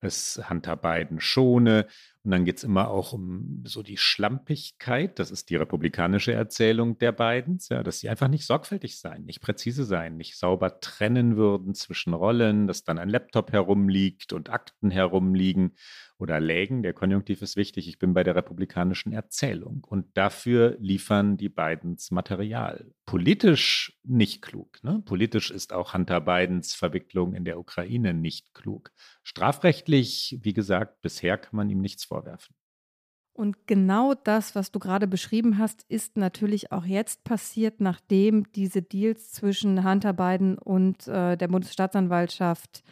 [0.05, 1.87] es Hunter Biden schone.
[2.23, 5.19] Und dann geht es immer auch um so die Schlampigkeit.
[5.19, 9.41] Das ist die republikanische Erzählung der Bidens, ja, dass sie einfach nicht sorgfältig sein, nicht
[9.41, 14.91] präzise sein, nicht sauber trennen würden zwischen Rollen, dass dann ein Laptop herumliegt und Akten
[14.91, 15.75] herumliegen
[16.19, 16.83] oder lägen.
[16.83, 17.89] Der Konjunktiv ist wichtig.
[17.89, 19.85] Ich bin bei der republikanischen Erzählung.
[19.89, 22.93] Und dafür liefern die Bidens Material.
[23.07, 24.83] Politisch nicht klug.
[24.83, 25.03] Ne?
[25.05, 28.91] Politisch ist auch Hunter Bidens Verwicklung in der Ukraine nicht klug.
[29.23, 32.55] Strafrechtlich, wie gesagt, bisher kann man ihm nichts vorwerfen.
[33.37, 38.81] Und genau das, was du gerade beschrieben hast, ist natürlich auch jetzt passiert, nachdem diese
[38.81, 42.85] Deals zwischen Hunter Biden und äh, der Bundesstaatsanwaltschaft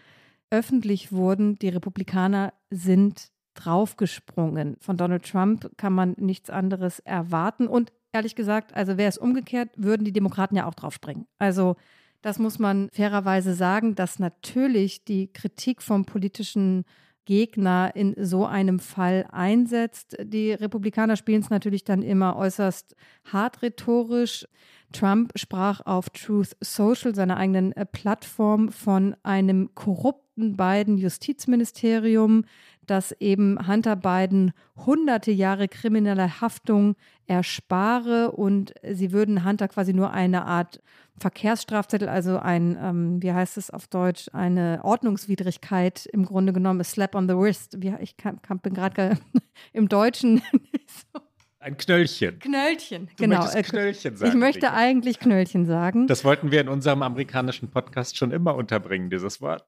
[0.52, 1.58] öffentlich wurden.
[1.58, 4.76] Die Republikaner sind draufgesprungen.
[4.80, 7.66] Von Donald Trump kann man nichts anderes erwarten.
[7.66, 11.26] Und ehrlich gesagt, also wäre es umgekehrt, würden die Demokraten ja auch draufspringen.
[11.38, 11.76] Also
[12.20, 16.84] das muss man fairerweise sagen, dass natürlich die Kritik vom politischen
[17.24, 20.16] Gegner in so einem Fall einsetzt.
[20.22, 22.96] Die Republikaner spielen es natürlich dann immer äußerst
[23.32, 24.46] hart rhetorisch.
[24.92, 32.44] Trump sprach auf Truth Social, seiner eigenen äh, Plattform, von einem korrupten beiden Justizministerium,
[32.86, 40.12] das eben Hunter Biden hunderte Jahre krimineller Haftung erspare und sie würden Hunter quasi nur
[40.12, 40.80] eine Art
[41.18, 46.84] Verkehrsstrafzettel, also ein, ähm, wie heißt es auf Deutsch, eine Ordnungswidrigkeit im Grunde genommen, a
[46.84, 47.80] slap on the wrist.
[47.80, 49.18] Wie, ich kann, kann, bin gerade
[49.72, 50.42] im Deutschen
[50.86, 51.20] so.
[51.60, 52.40] Ein Knöllchen.
[52.40, 53.48] Knöllchen, du genau.
[53.48, 54.74] Äh, Knöllchen sagen, ich möchte Rika.
[54.74, 56.08] eigentlich Knöllchen sagen.
[56.08, 59.64] Das wollten wir in unserem amerikanischen Podcast schon immer unterbringen, dieses Wort.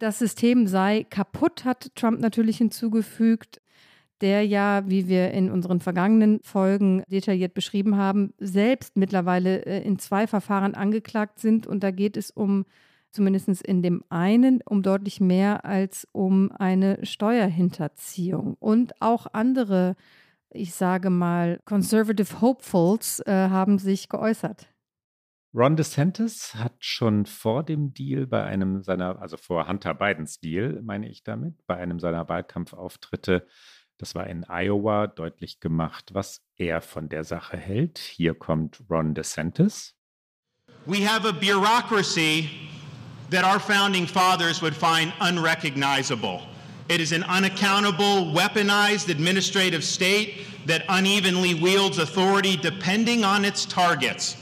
[0.00, 3.60] Das System sei kaputt, hat Trump natürlich hinzugefügt
[4.20, 9.98] der ja, wie wir in unseren vergangenen Folgen detailliert beschrieben haben, selbst mittlerweile äh, in
[9.98, 11.66] zwei Verfahren angeklagt sind.
[11.66, 12.66] Und da geht es um,
[13.10, 18.56] zumindest in dem einen, um deutlich mehr als um eine Steuerhinterziehung.
[18.60, 19.96] Und auch andere,
[20.50, 24.68] ich sage mal, Conservative Hopefuls äh, haben sich geäußert.
[25.52, 30.80] Ron DeSantis hat schon vor dem Deal bei einem seiner, also vor Hunter Bidens Deal,
[30.82, 33.46] meine ich damit, bei einem seiner Wahlkampfauftritte
[34.00, 37.98] das war in Iowa deutlich gemacht, was er von der Sache hält.
[37.98, 39.94] Hier kommt Ron DeSantis.
[40.86, 42.48] We have a bureaucracy
[43.30, 46.40] that our founding fathers would find unrecognizable.
[46.88, 54.36] It is an unaccountable, weaponized administrative state that unevenly wields authority depending on its targets.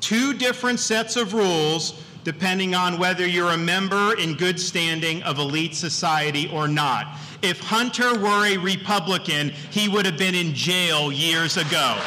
[0.00, 5.38] Two different sets of rules depending on whether you're a member in good standing of
[5.38, 7.16] elite society or not.
[7.42, 11.98] If Hunter were a Republican, he would have been in jail years ago.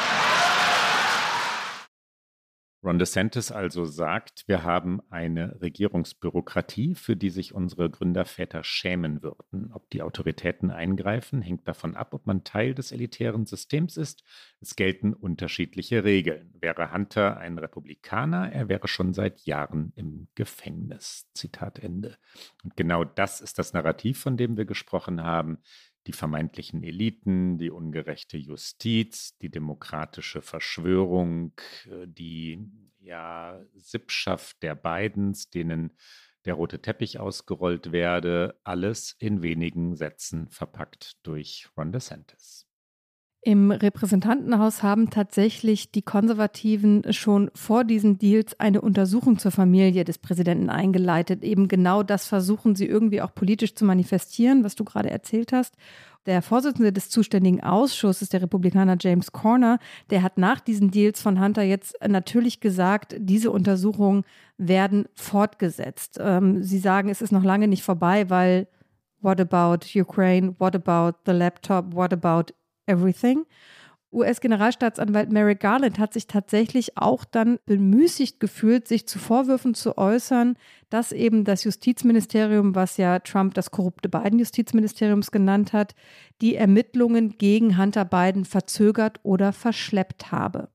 [2.84, 9.72] Ron DeSantis also sagt, wir haben eine Regierungsbürokratie, für die sich unsere Gründerväter schämen würden.
[9.72, 14.22] Ob die Autoritäten eingreifen, hängt davon ab, ob man Teil des elitären Systems ist.
[14.60, 16.52] Es gelten unterschiedliche Regeln.
[16.60, 21.30] Wäre Hunter ein Republikaner, er wäre schon seit Jahren im Gefängnis.
[21.32, 22.18] Zitat Ende.
[22.64, 25.58] Und genau das ist das Narrativ, von dem wir gesprochen haben
[26.06, 31.52] die vermeintlichen Eliten, die ungerechte Justiz, die demokratische Verschwörung,
[31.86, 32.58] äh, die
[33.00, 35.92] ja, Sippschaft der Bidens, denen
[36.44, 42.63] der rote Teppich ausgerollt werde, alles in wenigen Sätzen verpackt durch Ron DeSantis.
[43.46, 50.16] Im Repräsentantenhaus haben tatsächlich die Konservativen schon vor diesen Deals eine Untersuchung zur Familie des
[50.16, 51.44] Präsidenten eingeleitet.
[51.44, 55.74] Eben genau das versuchen sie irgendwie auch politisch zu manifestieren, was du gerade erzählt hast.
[56.24, 59.78] Der Vorsitzende des zuständigen Ausschusses, der Republikaner James Corner,
[60.08, 64.24] der hat nach diesen Deals von Hunter jetzt natürlich gesagt, diese Untersuchungen
[64.56, 66.18] werden fortgesetzt.
[66.18, 68.68] Ähm, sie sagen, es ist noch lange nicht vorbei, weil
[69.20, 70.54] what about Ukraine?
[70.58, 71.94] What about the laptop?
[71.94, 72.54] What about
[72.86, 73.44] everything.
[74.14, 80.56] US-Generalstaatsanwalt Merrick Garland hat sich tatsächlich auch dann bemüßigt gefühlt, sich zu Vorwürfen zu äußern,
[80.88, 85.94] dass eben das Justizministerium, was ja Trump das korrupte Biden-Justizministeriums genannt hat,
[86.40, 90.68] die Ermittlungen gegen Hunter Biden verzögert oder verschleppt habe.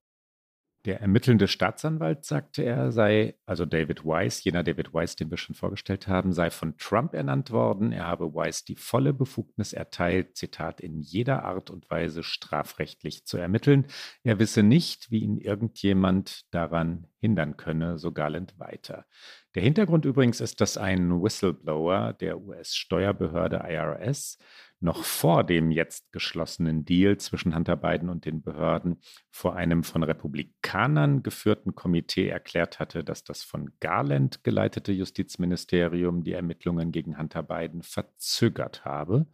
[0.90, 5.54] Der ermittelnde Staatsanwalt, sagte er, sei, also David Weiss, jener David Weiss, den wir schon
[5.54, 7.92] vorgestellt haben, sei von Trump ernannt worden.
[7.92, 13.38] Er habe Weiss die volle Befugnis erteilt, Zitat, in jeder Art und Weise strafrechtlich zu
[13.38, 13.86] ermitteln.
[14.24, 19.06] Er wisse nicht, wie ihn irgendjemand daran hindern könne, so Garland weiter.
[19.54, 24.40] Der Hintergrund übrigens ist, dass ein Whistleblower der US-Steuerbehörde IRS
[24.82, 30.04] noch vor dem jetzt geschlossenen Deal zwischen Hunter Biden und den Behörden vor einem von
[30.04, 37.44] Republikanern geführten Komitee erklärt hatte, dass das von Garland geleitete Justizministerium die Ermittlungen gegen Hunter
[37.44, 39.28] Biden verzögert habe.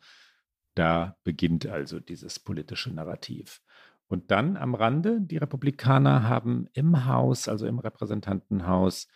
[0.73, 3.61] Da beginnt also dieses politische Narrativ.
[4.07, 9.07] Und dann am Rande, die Republikaner haben im Haus, also im Repräsentantenhaus,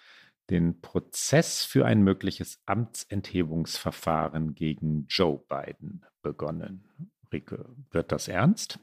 [0.49, 6.85] den Prozess für ein mögliches Amtsenthebungsverfahren gegen Joe Biden begonnen.
[7.31, 8.79] Rike, wird das ernst?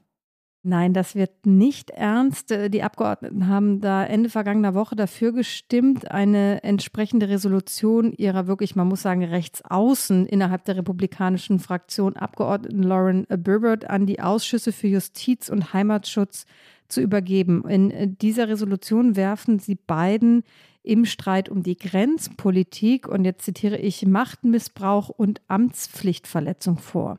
[0.68, 2.50] Nein, das wird nicht ernst.
[2.50, 8.74] Äh, die Abgeordneten haben da Ende vergangener Woche dafür gestimmt, eine entsprechende Resolution ihrer wirklich,
[8.74, 14.88] man muss sagen, rechtsaußen innerhalb der republikanischen Fraktion Abgeordneten Lauren Burbert an die Ausschüsse für
[14.88, 16.46] Justiz und Heimatschutz
[16.88, 17.64] zu übergeben.
[17.68, 20.44] In äh, dieser Resolution werfen sie beiden
[20.83, 27.18] im Streit um die Grenzpolitik und jetzt zitiere ich Machtmissbrauch und Amtspflichtverletzung vor.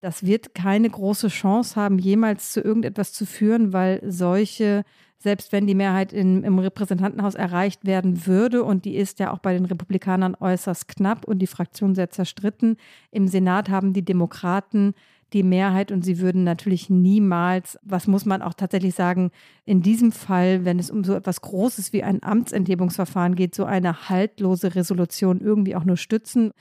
[0.00, 4.84] Das wird keine große Chance haben, jemals zu irgendetwas zu führen, weil solche,
[5.18, 9.40] selbst wenn die Mehrheit in, im Repräsentantenhaus erreicht werden würde, und die ist ja auch
[9.40, 12.76] bei den Republikanern äußerst knapp und die Fraktion sehr zerstritten,
[13.10, 14.94] im Senat haben die Demokraten
[15.32, 19.30] die Mehrheit und sie würden natürlich niemals, was muss man auch tatsächlich sagen,
[19.64, 24.08] in diesem Fall, wenn es um so etwas Großes wie ein Amtsenthebungsverfahren geht, so eine
[24.08, 26.52] haltlose Resolution irgendwie auch nur stützen.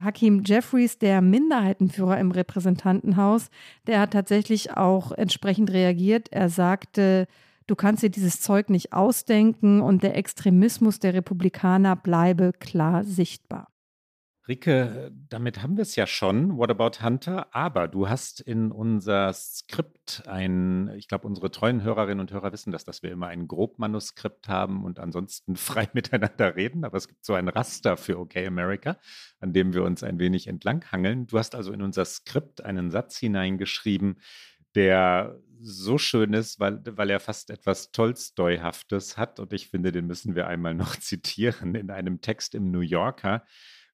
[0.00, 3.48] Hakim Jeffries, der Minderheitenführer im Repräsentantenhaus,
[3.86, 6.28] der hat tatsächlich auch entsprechend reagiert.
[6.32, 7.26] Er sagte,
[7.66, 13.68] du kannst dir dieses Zeug nicht ausdenken und der Extremismus der Republikaner bleibe klar sichtbar.
[14.48, 19.32] Rike, damit haben wir es ja schon, What About Hunter, aber du hast in unser
[19.32, 23.48] Skript ein, ich glaube, unsere treuen Hörerinnen und Hörer wissen das, dass wir immer ein
[23.48, 28.36] Grobmanuskript haben und ansonsten frei miteinander reden, aber es gibt so ein Raster für OK
[28.36, 28.98] America,
[29.40, 31.26] an dem wir uns ein wenig entlanghangeln.
[31.26, 34.20] Du hast also in unser Skript einen Satz hineingeschrieben,
[34.76, 39.40] der so schön ist, weil, weil er fast etwas Tolstoi-haftes hat.
[39.40, 43.42] Und ich finde, den müssen wir einmal noch zitieren in einem Text im New Yorker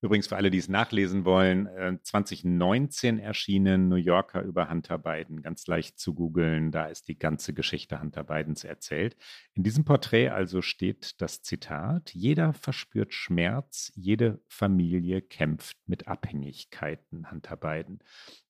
[0.02, 1.68] Übrigens für alle, die es nachlesen wollen,
[2.02, 5.42] 2019 äh, erschienen New Yorker über Hunter Biden.
[5.42, 9.16] Ganz leicht zu googeln, da ist die ganze Geschichte Hunter Bidens erzählt.
[9.54, 17.30] In diesem Porträt also steht das Zitat, jeder verspürt Schmerz, jede Familie kämpft mit Abhängigkeiten,
[17.30, 18.00] Hunter Biden.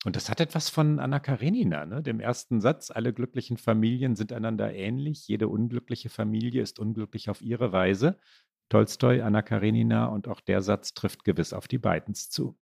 [0.05, 2.01] Und das hat etwas von Anna Karenina, ne?
[2.01, 7.43] dem ersten Satz, alle glücklichen Familien sind einander ähnlich, jede unglückliche Familie ist unglücklich auf
[7.43, 8.17] ihre Weise.
[8.69, 12.55] Tolstoi, Anna Karenina und auch der Satz trifft gewiss auf die Bidens zu.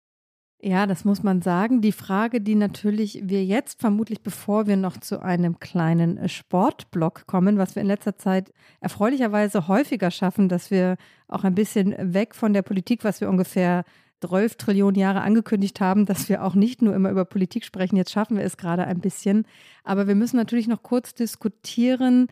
[0.60, 1.82] Ja, das muss man sagen.
[1.82, 7.26] Die Frage, die natürlich wir jetzt vermutlich, bevor wir noch zu einem kleinen äh, Sportblock
[7.26, 10.96] kommen, was wir in letzter Zeit erfreulicherweise häufiger schaffen, dass wir
[11.28, 13.84] auch ein bisschen weg von der Politik, was wir ungefähr
[14.20, 17.96] 12 Trillionen Jahre angekündigt haben, dass wir auch nicht nur immer über Politik sprechen.
[17.96, 19.46] Jetzt schaffen wir es gerade ein bisschen.
[19.84, 22.26] Aber wir müssen natürlich noch kurz diskutieren,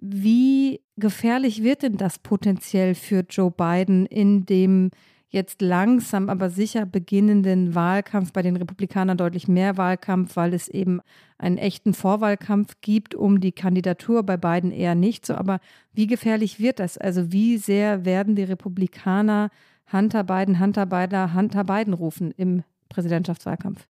[0.00, 4.90] wie gefährlich wird denn das potenziell für Joe Biden in dem
[5.30, 11.00] jetzt langsam, aber sicher beginnenden Wahlkampf bei den Republikanern deutlich mehr Wahlkampf, weil es eben
[11.38, 15.34] einen echten Vorwahlkampf gibt um die Kandidatur, bei Biden eher nicht so.
[15.34, 15.60] Aber
[15.92, 16.98] wie gefährlich wird das?
[16.98, 19.50] Also wie sehr werden die Republikaner
[19.92, 23.86] Hunter Biden, Hunter Biden, Hunter Biden rufen im Präsidentschaftswahlkampf?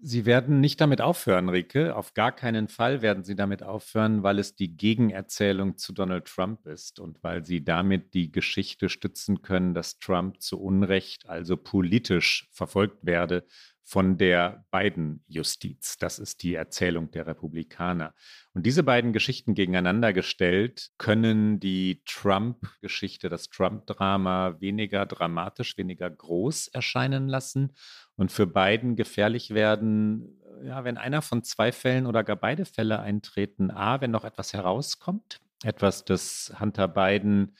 [0.00, 1.96] Sie werden nicht damit aufhören, Rike.
[1.96, 6.66] Auf gar keinen Fall werden Sie damit aufhören, weil es die Gegenerzählung zu Donald Trump
[6.66, 12.48] ist und weil Sie damit die Geschichte stützen können, dass Trump zu Unrecht, also politisch
[12.52, 13.44] verfolgt werde
[13.88, 15.96] von der Biden-Justiz.
[15.96, 18.12] Das ist die Erzählung der Republikaner.
[18.52, 26.68] Und diese beiden Geschichten gegeneinander gestellt, können die Trump-Geschichte, das Trump-Drama weniger dramatisch, weniger groß
[26.68, 27.72] erscheinen lassen
[28.14, 33.00] und für Biden gefährlich werden, ja, wenn einer von zwei Fällen oder gar beide Fälle
[33.00, 33.70] eintreten.
[33.70, 37.56] A, wenn noch etwas herauskommt, etwas, das Hunter Biden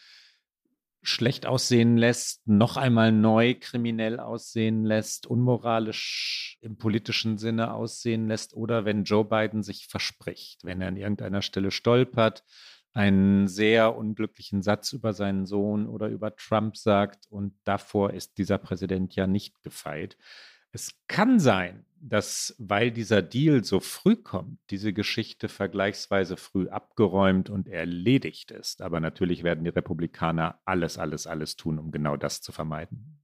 [1.08, 8.54] schlecht aussehen lässt, noch einmal neu kriminell aussehen lässt, unmoralisch im politischen Sinne aussehen lässt
[8.54, 12.44] oder wenn Joe Biden sich verspricht, wenn er an irgendeiner Stelle stolpert,
[12.92, 18.58] einen sehr unglücklichen Satz über seinen Sohn oder über Trump sagt und davor ist dieser
[18.58, 20.16] Präsident ja nicht gefeit.
[20.72, 27.50] Es kann sein, dass, weil dieser Deal so früh kommt, diese Geschichte vergleichsweise früh abgeräumt
[27.50, 28.82] und erledigt ist.
[28.82, 33.18] Aber natürlich werden die Republikaner alles, alles, alles tun, um genau das zu vermeiden.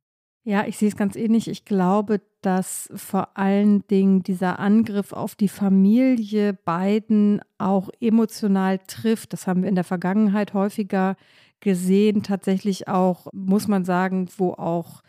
[0.47, 1.49] Ja, ich sehe es ganz ähnlich.
[1.49, 9.33] Ich glaube, dass vor allen Dingen dieser Angriff auf die Familie Biden auch emotional trifft.
[9.33, 11.17] Das haben wir in der Vergangenheit häufiger
[11.61, 12.23] gesehen.
[12.23, 15.03] Tatsächlich auch, muss man sagen, wo auch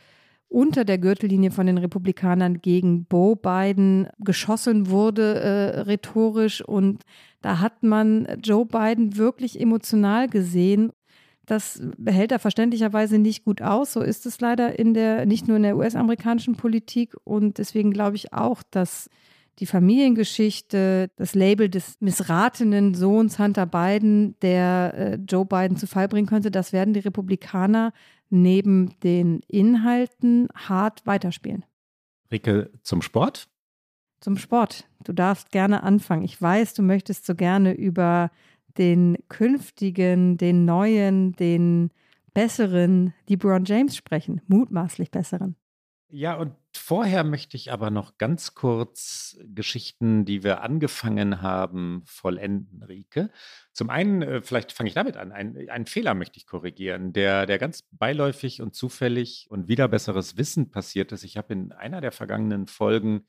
[0.48, 6.62] unter der Gürtellinie von den Republikanern gegen Bo Biden geschossen wurde, äh, rhetorisch.
[6.62, 7.04] Und
[7.42, 10.92] da hat man Joe Biden wirklich emotional gesehen.
[11.46, 13.94] Das hält er verständlicherweise nicht gut aus.
[13.94, 17.14] So ist es leider in der, nicht nur in der US-amerikanischen Politik.
[17.24, 19.10] Und deswegen glaube ich auch, dass
[19.60, 26.08] die Familiengeschichte, das Label des missratenen Sohns Hunter Biden, der äh, Joe Biden zu Fall
[26.08, 27.94] bringen könnte, das werden die Republikaner
[28.30, 31.66] neben den Inhalten hart weiterspielen.
[32.32, 33.48] Ricke, zum Sport?
[34.20, 34.88] Zum Sport.
[35.04, 36.24] Du darfst gerne anfangen.
[36.24, 38.32] Ich weiß, du möchtest so gerne über
[38.78, 41.92] den künftigen, den neuen, den
[42.34, 45.56] besseren LeBron James sprechen, mutmaßlich besseren.
[46.18, 52.84] Ja, und vorher möchte ich aber noch ganz kurz Geschichten, die wir angefangen haben, vollenden,
[52.84, 53.32] Rike.
[53.74, 57.46] Zum einen, äh, vielleicht fange ich damit an, ein, einen Fehler möchte ich korrigieren, der,
[57.46, 61.26] der ganz beiläufig und zufällig und wieder besseres Wissen passiert ist.
[61.26, 63.26] Ich habe in einer der vergangenen Folgen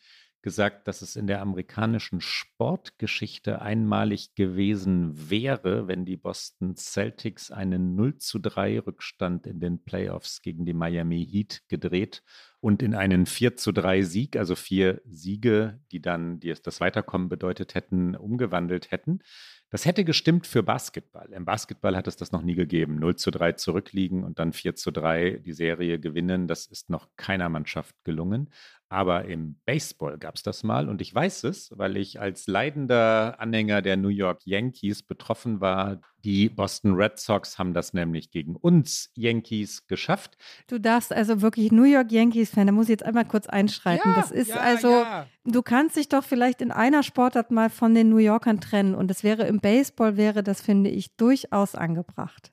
[0.47, 7.97] gesagt, dass es in der amerikanischen Sportgeschichte einmalig gewesen wäre, wenn die Boston Celtics einen
[7.97, 12.23] 0 zu 3 Rückstand in den Playoffs gegen die Miami Heat gedreht
[12.61, 17.29] und in einen 4 zu 3 Sieg, also vier Siege, die dann die das Weiterkommen
[17.29, 19.23] bedeutet hätten, umgewandelt hätten.
[19.71, 21.33] Das hätte gestimmt für Basketball.
[21.33, 23.01] Im Basketball hat es das noch nie gegeben.
[23.01, 26.47] 0 zu 3 zurückliegen und dann 4 zu 3 die Serie gewinnen.
[26.47, 28.51] Das ist noch keiner Mannschaft gelungen.
[28.89, 33.41] Aber im Baseball gab es das mal und ich weiß es, weil ich als leidender
[33.41, 36.01] Anhänger der New York Yankees betroffen war.
[36.25, 40.37] Die Boston Red Sox haben das nämlich gegen uns Yankees geschafft.
[40.69, 44.13] Du darfst also wirklich New York Yankees-Fan, da muss ich jetzt einmal kurz einschreiten.
[44.13, 45.27] Ja, das ist ja, also, ja.
[45.45, 49.11] du kannst dich doch vielleicht in einer Sportart mal von den New Yorkern trennen und
[49.11, 52.53] es wäre im Baseball, wäre das, finde ich, durchaus angebracht.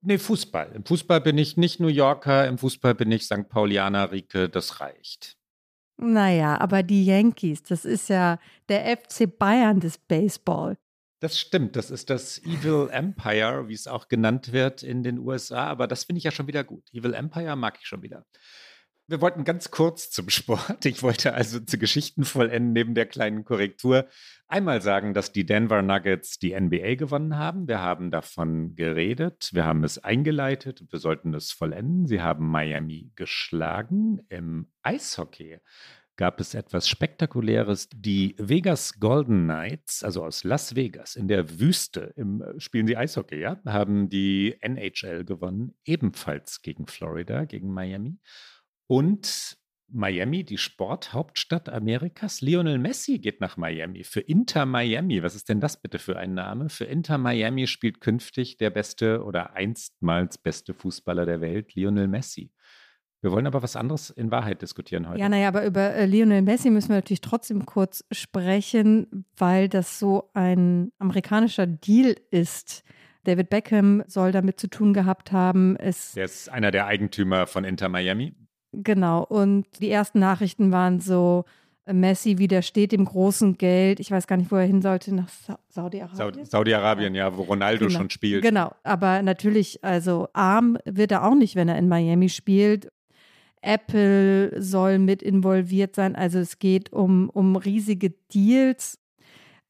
[0.00, 0.72] Nee, Fußball.
[0.74, 3.48] Im Fußball bin ich nicht New Yorker, im Fußball bin ich St.
[3.48, 5.36] Paulianer, Rike, das reicht.
[6.02, 10.76] Naja, aber die Yankees, das ist ja der FC Bayern des Baseball.
[11.20, 15.68] Das stimmt, das ist das Evil Empire, wie es auch genannt wird in den USA,
[15.68, 16.82] aber das finde ich ja schon wieder gut.
[16.92, 18.26] Evil Empire mag ich schon wieder.
[19.08, 20.84] Wir wollten ganz kurz zum Sport.
[20.86, 24.06] Ich wollte also zu Geschichten vollenden, neben der kleinen Korrektur.
[24.46, 27.66] Einmal sagen, dass die Denver Nuggets die NBA gewonnen haben.
[27.66, 29.50] Wir haben davon geredet.
[29.52, 30.84] Wir haben es eingeleitet.
[30.88, 32.06] Wir sollten es vollenden.
[32.06, 34.20] Sie haben Miami geschlagen.
[34.28, 35.58] Im Eishockey
[36.16, 37.88] gab es etwas Spektakuläres.
[37.92, 43.40] Die Vegas Golden Knights, also aus Las Vegas in der Wüste, im, spielen sie Eishockey,
[43.40, 48.18] ja, haben die NHL gewonnen, ebenfalls gegen Florida, gegen Miami.
[48.92, 49.56] Und
[49.88, 52.42] Miami, die Sporthauptstadt Amerikas.
[52.42, 55.22] Lionel Messi geht nach Miami für Inter Miami.
[55.22, 56.68] Was ist denn das bitte für ein Name?
[56.68, 62.52] Für Inter Miami spielt künftig der beste oder einstmals beste Fußballer der Welt, Lionel Messi.
[63.22, 65.20] Wir wollen aber was anderes in Wahrheit diskutieren heute.
[65.20, 69.98] Ja, naja, aber über äh, Lionel Messi müssen wir natürlich trotzdem kurz sprechen, weil das
[69.98, 72.84] so ein amerikanischer Deal ist.
[73.24, 75.76] David Beckham soll damit zu tun gehabt haben.
[75.76, 78.34] Es Der ist einer der Eigentümer von Inter Miami.
[78.72, 81.44] Genau, und die ersten Nachrichten waren so,
[81.84, 84.00] äh, Messi widersteht dem großen Geld.
[84.00, 86.44] Ich weiß gar nicht, wo er hin sollte, nach Sa Saudi-Arabien.
[86.44, 87.98] Saudi-Arabien, ja, wo Ronaldo genau.
[87.98, 88.42] schon spielt.
[88.42, 92.88] Genau, aber natürlich, also arm wird er auch nicht, wenn er in Miami spielt.
[93.62, 96.16] Apple soll mit involviert sein.
[96.16, 98.98] Also es geht um, um riesige Deals.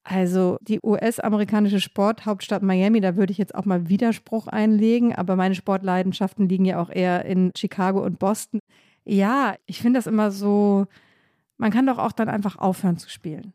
[0.05, 5.55] Also die US-amerikanische Sporthauptstadt Miami, da würde ich jetzt auch mal Widerspruch einlegen, aber meine
[5.55, 8.59] Sportleidenschaften liegen ja auch eher in Chicago und Boston.
[9.05, 10.87] Ja, ich finde das immer so,
[11.57, 13.53] man kann doch auch dann einfach aufhören zu spielen.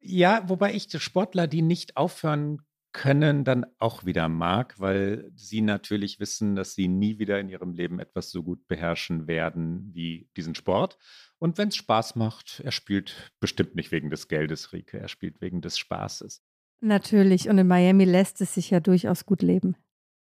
[0.00, 2.60] Ja, wobei ich Sportler, die nicht aufhören
[2.94, 7.74] können, dann auch wieder mag, weil sie natürlich wissen, dass sie nie wieder in ihrem
[7.74, 10.96] Leben etwas so gut beherrschen werden wie diesen Sport.
[11.38, 15.40] Und wenn es Spaß macht, er spielt bestimmt nicht wegen des Geldes, Rike, er spielt
[15.40, 16.42] wegen des Spaßes.
[16.80, 19.76] Natürlich, und in Miami lässt es sich ja durchaus gut leben.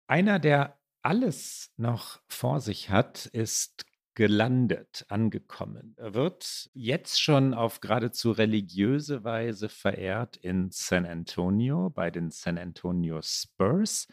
[0.07, 3.87] Einer, der alles noch vor sich hat, ist
[4.19, 5.95] gelandet, angekommen.
[5.97, 12.59] Er wird jetzt schon auf geradezu religiöse Weise verehrt in San Antonio bei den San
[12.59, 14.09] Antonio Spurs,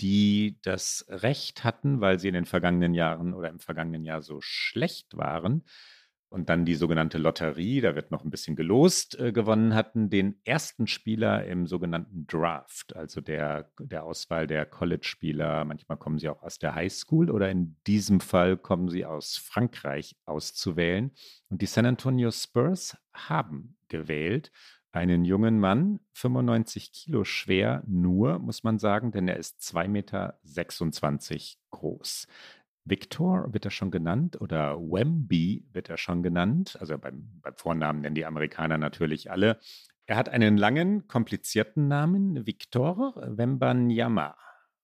[0.00, 4.40] die das Recht hatten, weil sie in den vergangenen Jahren oder im vergangenen Jahr so
[4.40, 5.62] schlecht waren,
[6.34, 10.40] und dann die sogenannte Lotterie, da wird noch ein bisschen gelost, äh, gewonnen hatten, den
[10.44, 15.64] ersten Spieler im sogenannten Draft, also der, der Auswahl der College-Spieler.
[15.64, 20.16] Manchmal kommen sie auch aus der Highschool oder in diesem Fall kommen sie aus Frankreich
[20.24, 21.12] auszuwählen.
[21.50, 24.50] Und die San Antonio Spurs haben gewählt
[24.90, 30.38] einen jungen Mann, 95 Kilo schwer, nur, muss man sagen, denn er ist 2,26 Meter
[31.70, 32.26] groß.
[32.84, 36.76] Victor wird er schon genannt oder Wemby wird er schon genannt.
[36.80, 39.58] Also beim, beim Vornamen nennen die Amerikaner natürlich alle.
[40.06, 44.36] Er hat einen langen, komplizierten Namen, Victor Wembanyama.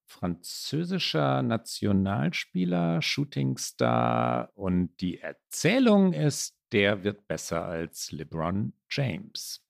[0.06, 9.64] Französischer Nationalspieler, Shootingstar und die Erzählung ist, der wird besser als LeBron James.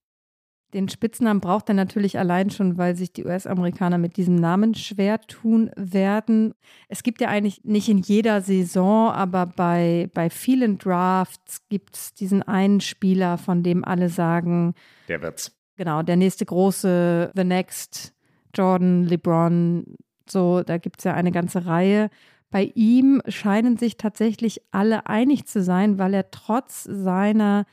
[0.73, 5.21] Den Spitznamen braucht er natürlich allein schon, weil sich die US-Amerikaner mit diesem Namen schwer
[5.21, 6.55] tun werden.
[6.89, 12.15] Es gibt ja eigentlich nicht in jeder Saison, aber bei, bei vielen Drafts gibt es
[12.15, 14.75] diesen einen Spieler, von dem alle sagen,
[15.09, 15.57] der wird's.
[15.77, 18.13] Genau, der nächste große, The Next,
[18.55, 19.97] Jordan, LeBron,
[20.29, 22.11] so, da gibt es ja eine ganze Reihe.
[22.51, 27.65] Bei ihm scheinen sich tatsächlich alle einig zu sein, weil er trotz seiner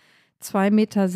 [0.43, 1.07] 2,26 Meter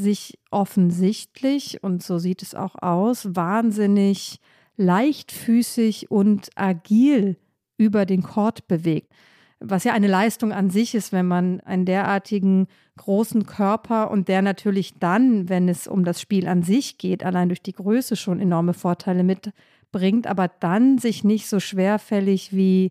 [0.00, 4.40] sich offensichtlich, und so sieht es auch aus, wahnsinnig
[4.76, 7.36] leichtfüßig und agil
[7.76, 9.12] über den Court bewegt.
[9.60, 12.66] Was ja eine Leistung an sich ist, wenn man einen derartigen
[12.96, 17.48] großen Körper und der natürlich dann, wenn es um das Spiel an sich geht, allein
[17.48, 22.90] durch die Größe schon enorme Vorteile mitbringt, aber dann sich nicht so schwerfällig wie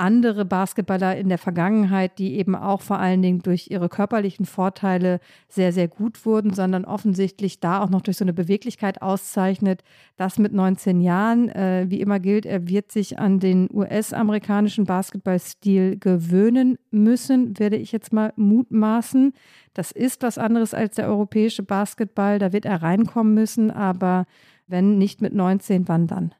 [0.00, 5.20] andere Basketballer in der Vergangenheit, die eben auch vor allen Dingen durch ihre körperlichen Vorteile
[5.46, 9.84] sehr, sehr gut wurden, sondern offensichtlich da auch noch durch so eine Beweglichkeit auszeichnet.
[10.16, 15.98] Das mit 19 Jahren, äh, wie immer gilt, er wird sich an den US-amerikanischen Basketballstil
[15.98, 19.34] gewöhnen müssen, werde ich jetzt mal mutmaßen.
[19.74, 24.24] Das ist was anderes als der europäische Basketball, da wird er reinkommen müssen, aber
[24.66, 26.34] wenn nicht mit 19, wann dann?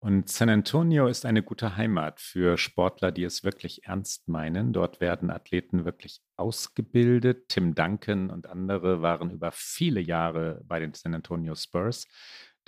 [0.00, 4.72] Und San Antonio ist eine gute Heimat für Sportler, die es wirklich ernst meinen.
[4.72, 7.48] Dort werden Athleten wirklich ausgebildet.
[7.48, 12.06] Tim Duncan und andere waren über viele Jahre bei den San Antonio Spurs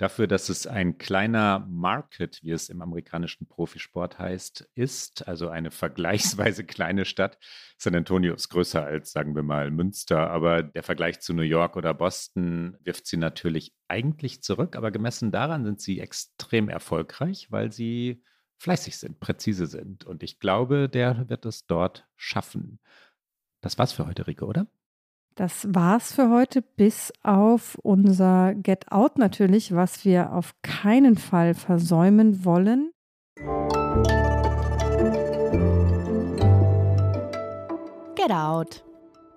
[0.01, 5.69] dafür, dass es ein kleiner Market, wie es im amerikanischen Profisport heißt, ist, also eine
[5.71, 7.37] vergleichsweise kleine Stadt.
[7.77, 11.77] San Antonio ist größer als, sagen wir mal, Münster, aber der Vergleich zu New York
[11.77, 17.71] oder Boston wirft sie natürlich eigentlich zurück, aber gemessen daran sind sie extrem erfolgreich, weil
[17.71, 18.23] sie
[18.57, 20.05] fleißig sind, präzise sind.
[20.05, 22.79] Und ich glaube, der wird es dort schaffen.
[23.61, 24.67] Das war's für heute, Rico, oder?
[25.35, 31.53] Das war's für heute, bis auf unser Get Out natürlich, was wir auf keinen Fall
[31.53, 32.91] versäumen wollen.
[38.15, 38.83] Get Out.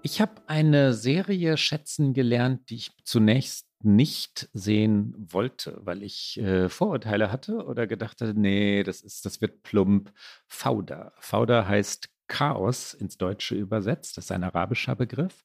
[0.02, 6.68] Ich habe eine Serie schätzen gelernt, die ich zunächst nicht sehen wollte, weil ich äh,
[6.68, 10.12] Vorurteile hatte oder gedacht hatte, nee, das ist, das wird plump.
[10.48, 11.12] Fauda.
[11.20, 14.16] Fauda heißt Chaos ins Deutsche übersetzt.
[14.16, 15.44] Das ist ein arabischer Begriff.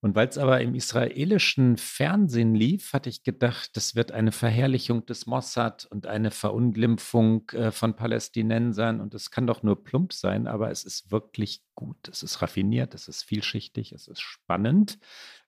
[0.00, 5.04] Und weil es aber im israelischen Fernsehen lief, hatte ich gedacht, das wird eine Verherrlichung
[5.06, 9.00] des Mossad und eine Verunglimpfung äh, von Palästinensern.
[9.00, 12.08] Und es kann doch nur plump sein, aber es ist wirklich gut.
[12.08, 14.98] Es ist raffiniert, es ist vielschichtig, es ist spannend.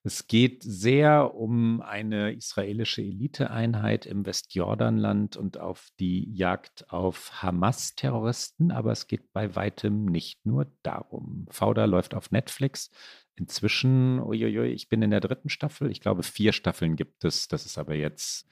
[0.03, 8.71] Es geht sehr um eine israelische Eliteeinheit im Westjordanland und auf die Jagd auf Hamas-Terroristen,
[8.71, 11.47] aber es geht bei weitem nicht nur darum.
[11.51, 12.91] Fauda läuft auf Netflix
[13.37, 15.91] inzwischen, uiuiui, ich bin in der dritten Staffel.
[15.91, 17.49] Ich glaube, vier Staffeln gibt es.
[17.49, 18.47] Das ist aber jetzt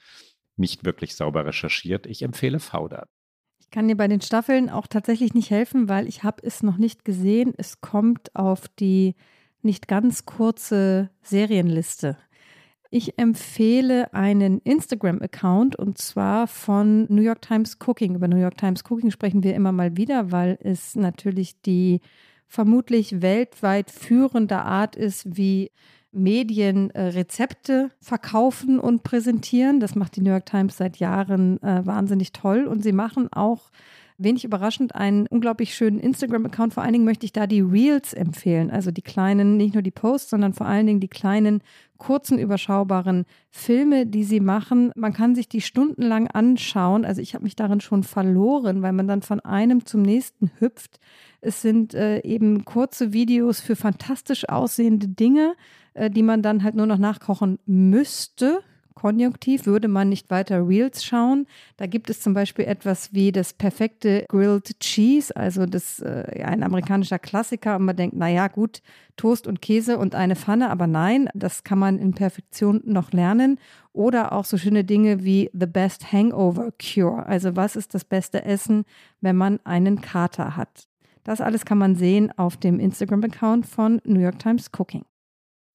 [0.55, 2.05] nicht wirklich sauber recherchiert.
[2.05, 3.07] Ich empfehle Fauda.
[3.59, 6.77] Ich kann dir bei den Staffeln auch tatsächlich nicht helfen, weil ich habe es noch
[6.77, 7.53] nicht gesehen.
[7.57, 9.15] Es kommt auf die
[9.61, 12.17] nicht ganz kurze Serienliste.
[12.91, 18.15] Ich empfehle einen Instagram-Account und zwar von New York Times Cooking.
[18.15, 22.01] Über New York Times Cooking sprechen wir immer mal wieder, weil es natürlich die
[22.47, 25.69] vermutlich weltweit führende Art ist, wie
[26.11, 29.79] Medien äh, Rezepte verkaufen und präsentieren.
[29.79, 32.65] Das macht die New York Times seit Jahren äh, wahnsinnig toll.
[32.65, 33.69] Und sie machen auch
[34.19, 36.73] wenig überraschend einen unglaublich schönen Instagram-Account.
[36.73, 38.69] Vor allen Dingen möchte ich da die Reels empfehlen.
[38.69, 41.61] Also die kleinen, nicht nur die Posts, sondern vor allen Dingen die kleinen,
[41.97, 44.91] kurzen, überschaubaren Filme, die sie machen.
[44.95, 47.05] Man kann sich die stundenlang anschauen.
[47.05, 50.99] Also ich habe mich darin schon verloren, weil man dann von einem zum nächsten hüpft.
[51.41, 55.55] Es sind äh, eben kurze Videos für fantastisch aussehende Dinge,
[55.93, 58.61] äh, die man dann halt nur noch nachkochen müsste.
[58.99, 61.47] Konjunktiv würde man nicht weiter Reels schauen.
[61.77, 66.63] Da gibt es zum Beispiel etwas wie das perfekte Grilled Cheese, also das äh, ein
[66.63, 67.77] amerikanischer Klassiker.
[67.77, 68.81] Und man denkt, naja, gut,
[69.15, 73.57] Toast und Käse und eine Pfanne, aber nein, das kann man in Perfektion noch lernen.
[73.93, 77.25] Oder auch so schöne Dinge wie The Best Hangover Cure.
[77.25, 78.83] Also was ist das beste Essen,
[79.21, 80.89] wenn man einen Kater hat?
[81.23, 85.05] Das alles kann man sehen auf dem Instagram-Account von New York Times Cooking.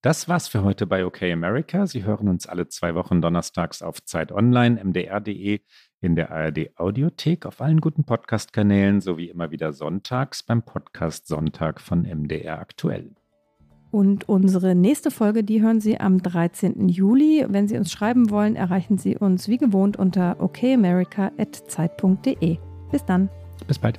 [0.04, 1.86] Das war's für heute bei OK America.
[1.86, 5.60] Sie hören uns alle zwei Wochen donnerstags auf Zeit Online, mdr.de,
[6.02, 11.80] in der ARD Audiothek, auf allen guten Podcast-Kanälen sowie immer wieder sonntags beim Podcast Sonntag
[11.80, 13.12] von MDR aktuell.
[13.92, 16.90] Und unsere nächste Folge, die hören Sie am 13.
[16.90, 17.46] Juli.
[17.48, 22.58] Wenn Sie uns schreiben wollen, erreichen Sie uns wie gewohnt unter okamerica.zeit.de.
[22.90, 23.30] Bis dann.
[23.66, 23.98] Bis bald.